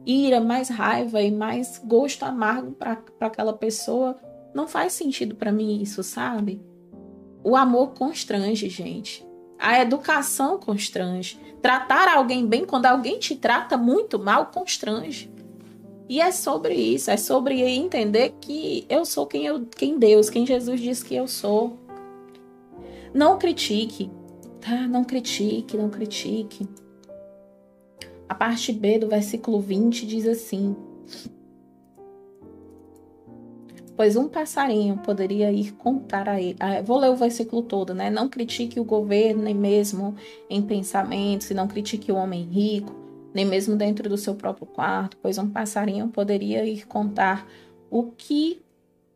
[0.06, 4.16] ira, mais raiva e mais gosto amargo para aquela pessoa,
[4.54, 6.62] não faz sentido para mim isso, sabe?
[7.44, 9.29] O amor constrange, gente.
[9.60, 11.38] A educação constrange.
[11.62, 15.30] Tratar alguém bem quando alguém te trata muito mal constrange.
[16.08, 20.46] E é sobre isso, é sobre entender que eu sou quem, eu, quem Deus, quem
[20.46, 21.78] Jesus diz que eu sou.
[23.14, 24.10] Não critique,
[24.60, 24.88] tá?
[24.88, 26.68] Não critique, não critique.
[28.28, 30.76] A parte B do versículo 20 diz assim:
[34.00, 36.56] Pois um passarinho poderia ir contar a ele.
[36.58, 38.10] Ah, vou ler o versículo todo, né?
[38.10, 40.16] Não critique o governo, nem mesmo
[40.50, 42.96] em pensamentos, e não critique o homem rico
[43.34, 47.46] nem mesmo dentro do seu próprio quarto, pois um passarinho poderia ir contar
[47.92, 48.62] o que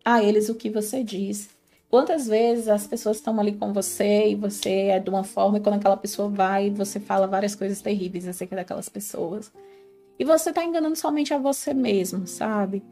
[0.03, 1.49] a eles o que você diz.
[1.89, 5.61] Quantas vezes as pessoas estão ali com você e você é de uma forma e
[5.61, 9.49] quando aquela pessoa vai, você fala várias coisas terríveis acerca daquelas pessoas.
[10.19, 12.83] E você está enganando somente a você mesmo, sabe?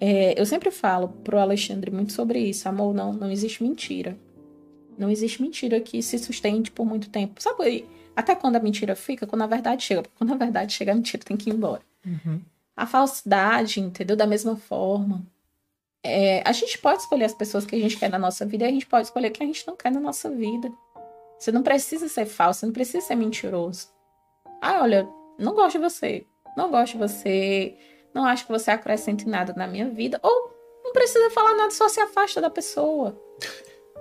[0.00, 2.68] É, eu sempre falo pro Alexandre muito sobre isso.
[2.68, 4.16] Amor, não, não existe mentira.
[4.98, 7.42] Não existe mentira que se sustente por muito tempo.
[7.42, 7.86] Sabe
[8.16, 10.02] até quando a mentira fica, quando a verdade chega.
[10.02, 11.82] Porque quando a verdade chega, a mentira tem que ir embora.
[12.06, 12.40] Uhum.
[12.76, 14.16] A falsidade, entendeu?
[14.16, 15.24] Da mesma forma.
[16.02, 18.68] É, a gente pode escolher as pessoas que a gente quer na nossa vida e
[18.68, 20.70] a gente pode escolher quem a gente não quer na nossa vida.
[21.38, 23.88] Você não precisa ser falso, você não precisa ser mentiroso.
[24.60, 26.26] Ah, olha, não gosto de você.
[26.56, 27.76] Não gosto de você.
[28.14, 30.20] Não acho que você acrescente nada na minha vida.
[30.22, 30.54] Ou
[30.84, 33.20] não precisa falar nada, só se afasta da pessoa.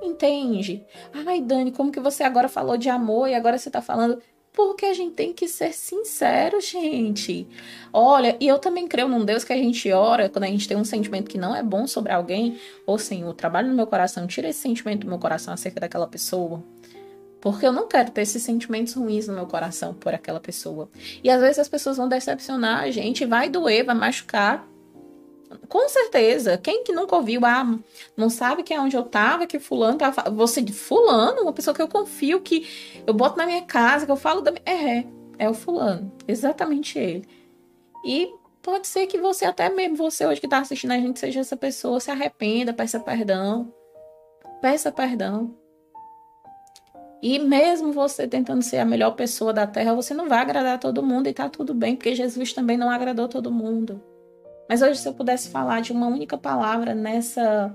[0.01, 0.86] Entende?
[1.26, 4.22] Ai, Dani, como que você agora falou de amor e agora você tá falando.
[4.51, 7.47] Porque a gente tem que ser sincero, gente.
[7.91, 10.78] Olha, e eu também creio num Deus que a gente ora quando a gente tem
[10.78, 12.59] um sentimento que não é bom sobre alguém.
[12.86, 16.64] Ou Senhor, trabalho no meu coração, tira esse sentimento do meu coração acerca daquela pessoa.
[17.43, 20.89] Porque eu não quero ter esses sentimentos ruins no meu coração por aquela pessoa.
[21.21, 24.65] E às vezes as pessoas vão decepcionar a gente, vai doer, vai machucar.
[25.67, 26.57] Com certeza.
[26.57, 27.41] Quem que nunca ouviu?
[27.43, 27.77] Ah,
[28.15, 30.29] não sabe que é onde eu tava, que fulano tava.
[30.29, 32.65] Você fulano, uma pessoa que eu confio, que
[33.05, 34.63] eu boto na minha casa, que eu falo da minha.
[34.65, 35.05] É,
[35.37, 36.13] é o fulano.
[36.25, 37.27] Exatamente ele.
[38.05, 41.41] E pode ser que você, até mesmo você hoje que tá assistindo a gente, seja
[41.41, 43.69] essa pessoa, se arrependa, peça perdão.
[44.61, 45.61] Peça perdão.
[47.24, 51.01] E mesmo você tentando ser a melhor pessoa da terra, você não vai agradar todo
[51.01, 54.03] mundo e tá tudo bem, porque Jesus também não agradou todo mundo.
[54.67, 57.74] Mas hoje, se eu pudesse falar de uma única palavra nessa,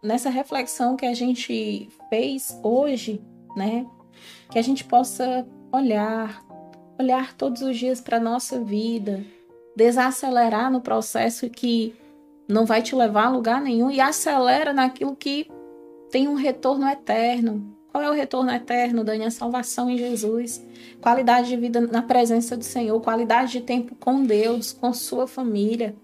[0.00, 3.20] nessa reflexão que a gente fez hoje,
[3.56, 3.84] né?
[4.48, 6.40] Que a gente possa olhar,
[7.00, 9.24] olhar todos os dias para a nossa vida,
[9.74, 11.96] desacelerar no processo que
[12.48, 15.50] não vai te levar a lugar nenhum e acelera naquilo que
[16.12, 17.76] tem um retorno eterno.
[17.98, 19.24] Qual é o retorno eterno, Dani?
[19.24, 20.64] A salvação em Jesus.
[21.00, 25.96] Qualidade de vida na presença do Senhor, qualidade de tempo com Deus, com sua família.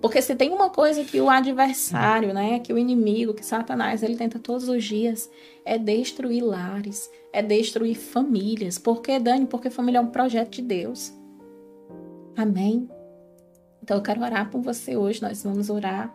[0.00, 4.16] Porque se tem uma coisa que o adversário, né, que o inimigo, que Satanás, ele
[4.16, 5.30] tenta todos os dias,
[5.64, 8.76] é destruir lares, é destruir famílias.
[8.76, 9.46] Por que, Dani?
[9.46, 11.14] Porque família é um projeto de Deus.
[12.36, 12.90] Amém?
[13.80, 16.12] Então eu quero orar por você hoje, nós vamos orar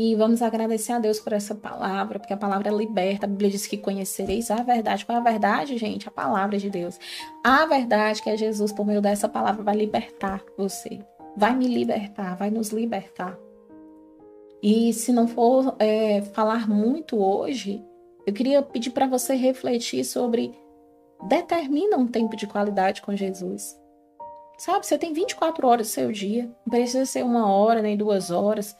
[0.00, 3.26] e vamos agradecer a Deus por essa palavra, porque a palavra liberta.
[3.26, 5.04] A Bíblia diz que conhecereis a verdade.
[5.04, 6.06] Qual é a verdade, gente?
[6.06, 6.98] A palavra de Deus.
[7.42, 11.00] A verdade que é Jesus, por meio dessa palavra, vai libertar você
[11.38, 13.38] vai me libertar, vai nos libertar.
[14.60, 17.80] E se não for é, falar muito hoje,
[18.26, 20.52] eu queria pedir para você refletir sobre
[21.28, 23.78] determina um tempo de qualidade com Jesus.
[24.58, 28.32] Sabe, você tem 24 horas do seu dia, não precisa ser uma hora nem duas
[28.32, 28.76] horas.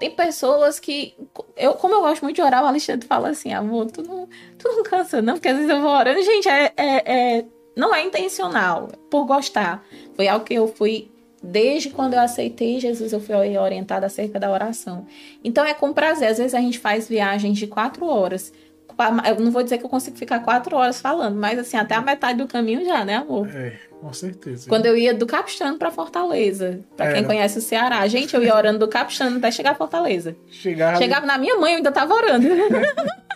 [0.00, 1.14] Tem pessoas que,
[1.56, 4.26] eu, como eu gosto muito de orar, o Alexandre fala assim: amor, tu não,
[4.58, 6.22] tu não cansa, não, porque às vezes eu vou orando.
[6.22, 7.44] Gente, é, é, é
[7.76, 9.84] não é intencional, é por gostar.
[10.14, 11.10] Foi algo que eu fui
[11.42, 15.06] Desde quando eu aceitei Jesus, eu fui orientada acerca da oração.
[15.42, 16.28] Então é com prazer.
[16.28, 18.52] Às vezes a gente faz viagens de quatro horas.
[19.26, 22.02] Eu não vou dizer que eu consigo ficar quatro horas falando, mas assim, até a
[22.02, 23.48] metade do caminho já, né, amor?
[23.48, 24.68] É, com certeza.
[24.68, 28.54] Quando eu ia do Capistrano para Fortaleza, para quem conhece o Ceará, gente, eu ia
[28.54, 30.34] orando do Capistrano até chegar a Fortaleza.
[30.50, 32.48] Chegava, Chegava na minha mãe, eu ainda tava orando.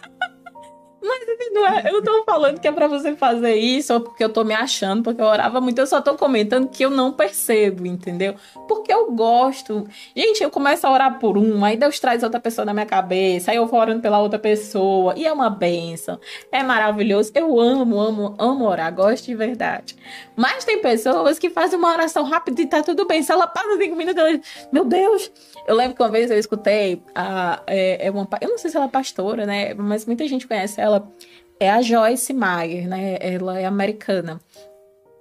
[1.04, 4.24] Mas Não é, eu não tô falando que é pra você fazer isso ou porque
[4.24, 5.78] eu tô me achando, porque eu orava muito.
[5.78, 8.34] Eu só tô comentando que eu não percebo, entendeu?
[8.66, 9.86] Porque eu gosto.
[10.16, 13.50] Gente, eu começo a orar por um, aí Deus traz outra pessoa na minha cabeça,
[13.50, 15.12] aí eu vou orando pela outra pessoa.
[15.16, 16.18] E é uma benção.
[16.50, 17.30] É maravilhoso.
[17.34, 18.92] Eu amo, amo, amo orar.
[18.94, 19.94] Gosto de verdade.
[20.34, 23.22] Mas tem pessoas que fazem uma oração rápida e tá tudo bem.
[23.22, 25.30] Se ela passa cinco minutos, ela diz, meu Deus.
[25.66, 28.76] Eu lembro que uma vez eu escutei a, é, é uma, eu não sei se
[28.76, 29.74] ela é pastora, né?
[29.74, 31.10] Mas muita gente conhece ela.
[31.58, 33.16] É a Joyce Meyer, né?
[33.20, 34.40] Ela é americana.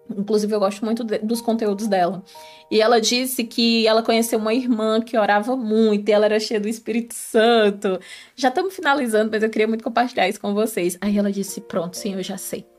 [0.10, 2.24] Inclusive, eu gosto muito de, dos conteúdos dela.
[2.70, 6.60] E ela disse que ela conheceu uma irmã que orava muito, e ela era cheia
[6.60, 8.00] do Espírito Santo.
[8.36, 10.98] Já estamos finalizando, mas eu queria muito compartilhar isso com vocês.
[11.00, 12.73] Aí ela disse: Pronto, sim, eu já sei.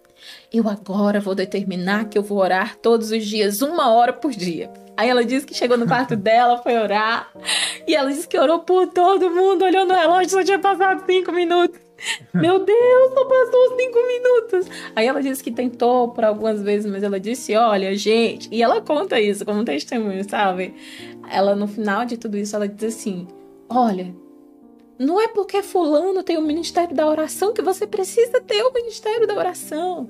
[0.52, 4.70] Eu agora vou determinar que eu vou orar todos os dias, uma hora por dia.
[4.96, 7.30] Aí ela disse que chegou no quarto dela, foi orar.
[7.86, 11.32] E ela disse que orou por todo mundo, olhou no relógio, só tinha passado cinco
[11.32, 11.80] minutos.
[12.32, 14.66] Meu Deus, só passou cinco minutos.
[14.94, 18.48] Aí ela disse que tentou por algumas vezes, mas ela disse: Olha, gente.
[18.52, 20.74] E ela conta isso como testemunho, sabe?
[21.30, 23.26] Ela, no final de tudo isso, ela diz assim:
[23.68, 24.14] Olha,
[24.98, 29.26] não é porque Fulano tem o ministério da oração que você precisa ter o ministério
[29.26, 30.08] da oração.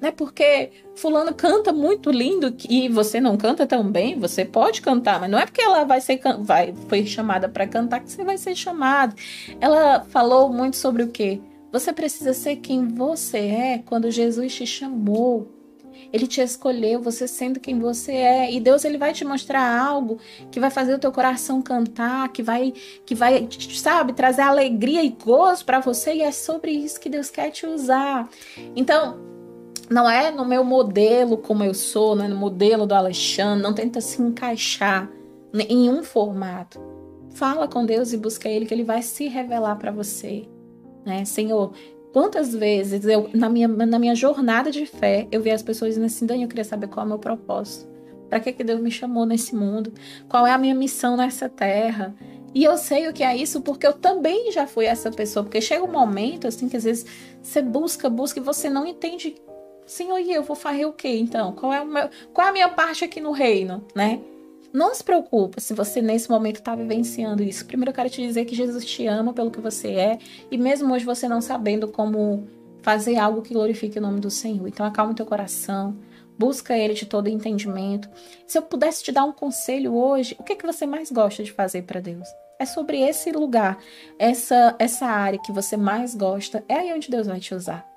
[0.00, 4.82] Não é porque Fulano canta muito lindo e você não canta tão bem, você pode
[4.82, 8.24] cantar, mas não é porque ela vai ser vai, foi chamada para cantar que você
[8.24, 9.14] vai ser chamado.
[9.60, 11.40] Ela falou muito sobre o que?
[11.72, 15.48] Você precisa ser quem você é quando Jesus te chamou.
[16.14, 20.16] Ele te escolheu, você sendo quem você é, e Deus ele vai te mostrar algo
[20.48, 22.72] que vai fazer o teu coração cantar, que vai
[23.04, 27.30] que vai, sabe, trazer alegria e gozo para você, e é sobre isso que Deus
[27.30, 28.28] quer te usar.
[28.76, 29.18] Então,
[29.90, 33.74] não é no meu modelo como eu sou, não é no modelo do Alexandre, não
[33.74, 35.10] tenta se encaixar
[35.52, 36.80] em um formato.
[37.30, 40.48] Fala com Deus e busca Ele, que Ele vai se revelar para você.
[41.04, 41.24] Né?
[41.24, 41.72] Senhor,
[42.14, 46.06] Quantas vezes eu, na minha, na minha jornada de fé, eu vi as pessoas dizendo
[46.06, 47.88] assim, Dani, eu queria saber qual é o meu propósito.
[48.30, 49.92] Para que, que Deus me chamou nesse mundo?
[50.28, 52.14] Qual é a minha missão nessa terra?
[52.54, 55.42] E eu sei o que é isso porque eu também já fui essa pessoa.
[55.42, 57.04] Porque chega um momento, assim, que às vezes
[57.42, 59.34] você busca, busca e você não entende.
[59.84, 61.50] Senhor, e eu vou fazer o quê então?
[61.50, 64.20] Qual é, o meu, qual é a minha parte aqui no reino, né?
[64.74, 67.64] Não se preocupa se você nesse momento está vivenciando isso.
[67.64, 70.18] Primeiro eu quero te dizer que Jesus te ama pelo que você é
[70.50, 72.48] e mesmo hoje você não sabendo como
[72.82, 74.66] fazer algo que glorifique o nome do Senhor.
[74.66, 75.96] Então acalma o teu coração,
[76.36, 78.10] busca ele de todo entendimento.
[78.48, 81.44] Se eu pudesse te dar um conselho hoje, o que é que você mais gosta
[81.44, 82.26] de fazer para Deus?
[82.58, 83.78] É sobre esse lugar,
[84.18, 87.88] essa essa área que você mais gosta, é aí onde Deus vai te usar.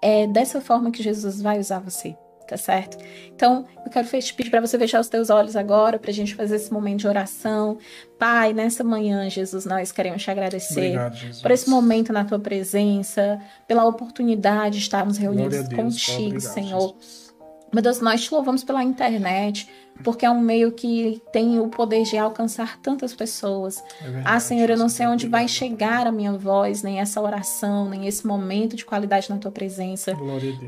[0.00, 2.16] É dessa forma que Jesus vai usar você
[2.50, 2.98] tá certo?
[3.32, 6.56] Então, eu quero pedir para você fechar os teus olhos agora, para a gente fazer
[6.56, 7.78] esse momento de oração.
[8.18, 13.40] Pai, nessa manhã, Jesus, nós queremos te agradecer Obrigado, por esse momento na tua presença,
[13.68, 16.94] pela oportunidade de estarmos reunidos Deus, contigo, obrigado, Senhor.
[17.00, 17.34] Jesus.
[17.72, 19.68] Meu Deus, nós te louvamos pela internet,
[20.02, 23.82] porque é um meio que tem o poder de alcançar tantas pessoas.
[24.00, 27.20] É verdade, Ah, Senhor, eu não sei onde vai chegar a minha voz, nem essa
[27.20, 30.12] oração, nem esse momento de qualidade na tua presença.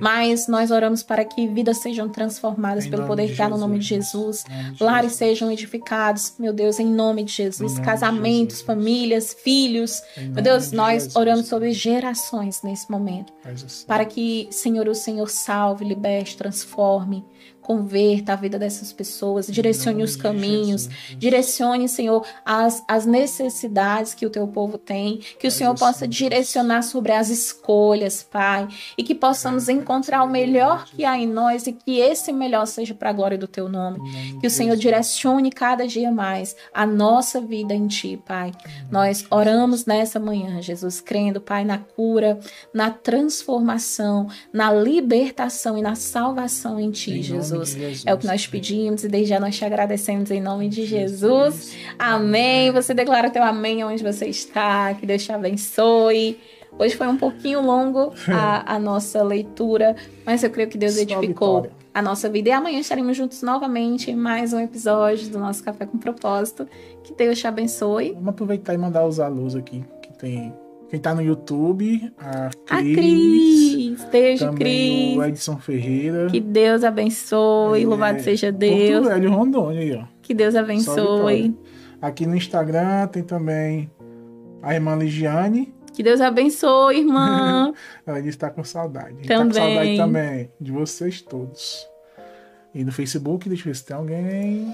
[0.01, 3.57] Mas nós oramos para que vidas sejam transformadas Em pelo poder de que há no
[3.59, 5.19] nome de Jesus, nome de Lares Jesus.
[5.19, 7.73] sejam edificados, meu Deus, em nome de Jesus.
[7.73, 8.67] Nome de Casamentos, Jesus.
[8.67, 10.03] famílias, filhos.
[10.17, 11.17] Meu Deus, de nós Jesus.
[11.17, 13.33] oramos sobre gerações nesse momento.
[13.45, 13.87] Assim.
[13.87, 17.25] Para que, Senhor, o Senhor salve, liberte, transforme,
[17.63, 21.17] converta a vida dessas pessoas, direcione os caminhos, Jesus.
[21.17, 26.83] direcione, Senhor, as, as necessidades que o teu povo tem, que o Senhor possa direcionar
[26.83, 31.73] sobre as escolhas, Pai, e que possamos encontrar o melhor que há em nós e
[31.73, 34.01] que esse melhor seja para a glória do teu nome.
[34.41, 34.81] Que o Senhor Jesus.
[34.81, 38.51] direcione cada dia mais a nossa vida em Ti, Pai.
[38.91, 42.41] Nós oramos nessa manhã, Jesus, crendo, Pai, na cura,
[42.75, 48.03] na transformação, na libertação e na salvação em Ti, nome Jesus.
[48.07, 51.77] É o que nós pedimos e desde já nós te agradecemos em nome de Jesus.
[51.99, 52.71] Amém.
[52.73, 54.95] Você declara teu amém onde você está.
[54.95, 56.39] Que Deus te abençoe.
[56.79, 59.95] Hoje foi um pouquinho longo a, a nossa leitura,
[60.25, 62.49] mas eu creio que Deus edificou a nossa vida.
[62.49, 66.67] E amanhã estaremos juntos novamente em mais um episódio do nosso Café com Propósito.
[67.05, 68.13] Que Deus te abençoe.
[68.13, 69.85] Vamos aproveitar e mandar os alôs aqui.
[70.03, 70.62] Que tem.
[70.93, 72.95] Quem tá no YouTube, a A Cris.
[72.97, 75.29] Cris, beijo, também o Cris.
[75.31, 76.27] Edson Ferreira.
[76.27, 77.79] Que Deus abençoe.
[77.79, 79.09] Ele Louvado é seja Porto Deus.
[79.09, 80.05] Velho, Rondônia aí, ó.
[80.21, 81.57] Que Deus abençoe.
[81.99, 83.91] Aqui no Instagram tem também
[84.61, 85.75] a irmã Ligiane.
[85.95, 87.73] Que Deus abençoe, irmã.
[88.07, 89.15] Ela disse que tá com saudade.
[89.15, 89.55] Gente tá com Também.
[89.63, 91.89] saudade também de vocês todos.
[92.75, 94.67] E no Facebook, deixa eu ver se tem alguém.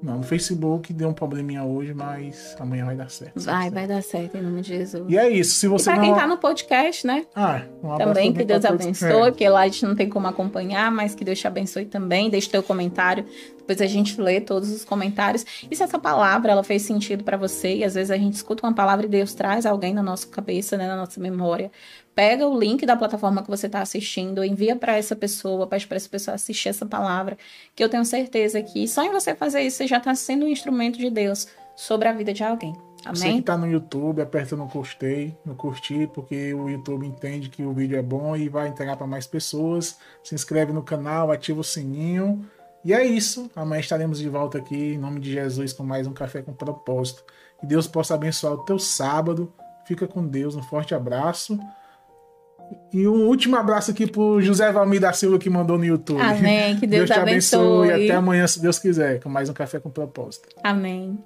[0.00, 3.40] Não, no Facebook deu um probleminha hoje, mas amanhã vai dar certo.
[3.40, 5.04] Vai, vai dar certo em nome de Jesus.
[5.08, 5.56] E é isso.
[5.56, 6.08] Se você e pra não...
[6.08, 7.26] quem tá no podcast, né?
[7.34, 9.30] Ah, um também que Deus abençoe, É.
[9.30, 12.30] porque lá a gente não tem como acompanhar, mas que Deus te abençoe também.
[12.30, 13.24] Deixe teu comentário,
[13.58, 15.44] depois a gente lê todos os comentários.
[15.68, 18.64] E se essa palavra ela fez sentido pra você, e às vezes a gente escuta
[18.64, 21.72] uma palavra e Deus traz alguém na nossa cabeça, né, na nossa memória,
[22.18, 26.08] pega o link da plataforma que você está assistindo, envia para essa pessoa, para essa
[26.08, 27.38] pessoa assistir essa palavra,
[27.76, 30.48] que eu tenho certeza que só em você fazer isso você já está sendo um
[30.48, 31.46] instrumento de Deus
[31.76, 32.72] sobre a vida de alguém.
[33.08, 33.40] Você que Amém?
[33.40, 37.96] tá no YouTube, aperta no gostei, no curtir, porque o YouTube entende que o vídeo
[37.96, 39.96] é bom e vai entregar para mais pessoas.
[40.24, 42.44] Se inscreve no canal, ativa o sininho.
[42.84, 43.48] E é isso.
[43.54, 47.22] Amanhã estaremos de volta aqui, em nome de Jesus, com mais um Café com Propósito.
[47.60, 49.52] Que Deus possa abençoar o teu sábado.
[49.86, 50.56] Fica com Deus.
[50.56, 51.56] Um forte abraço.
[52.92, 56.20] E um último abraço aqui pro José Valmir da Silva que mandou no YouTube.
[56.20, 56.76] Amém.
[56.76, 57.90] Que Deus, te abençoe.
[57.90, 58.04] abençoe.
[58.04, 60.48] Até amanhã, se Deus quiser, com mais um Café com Propósito.
[60.62, 61.18] Amém.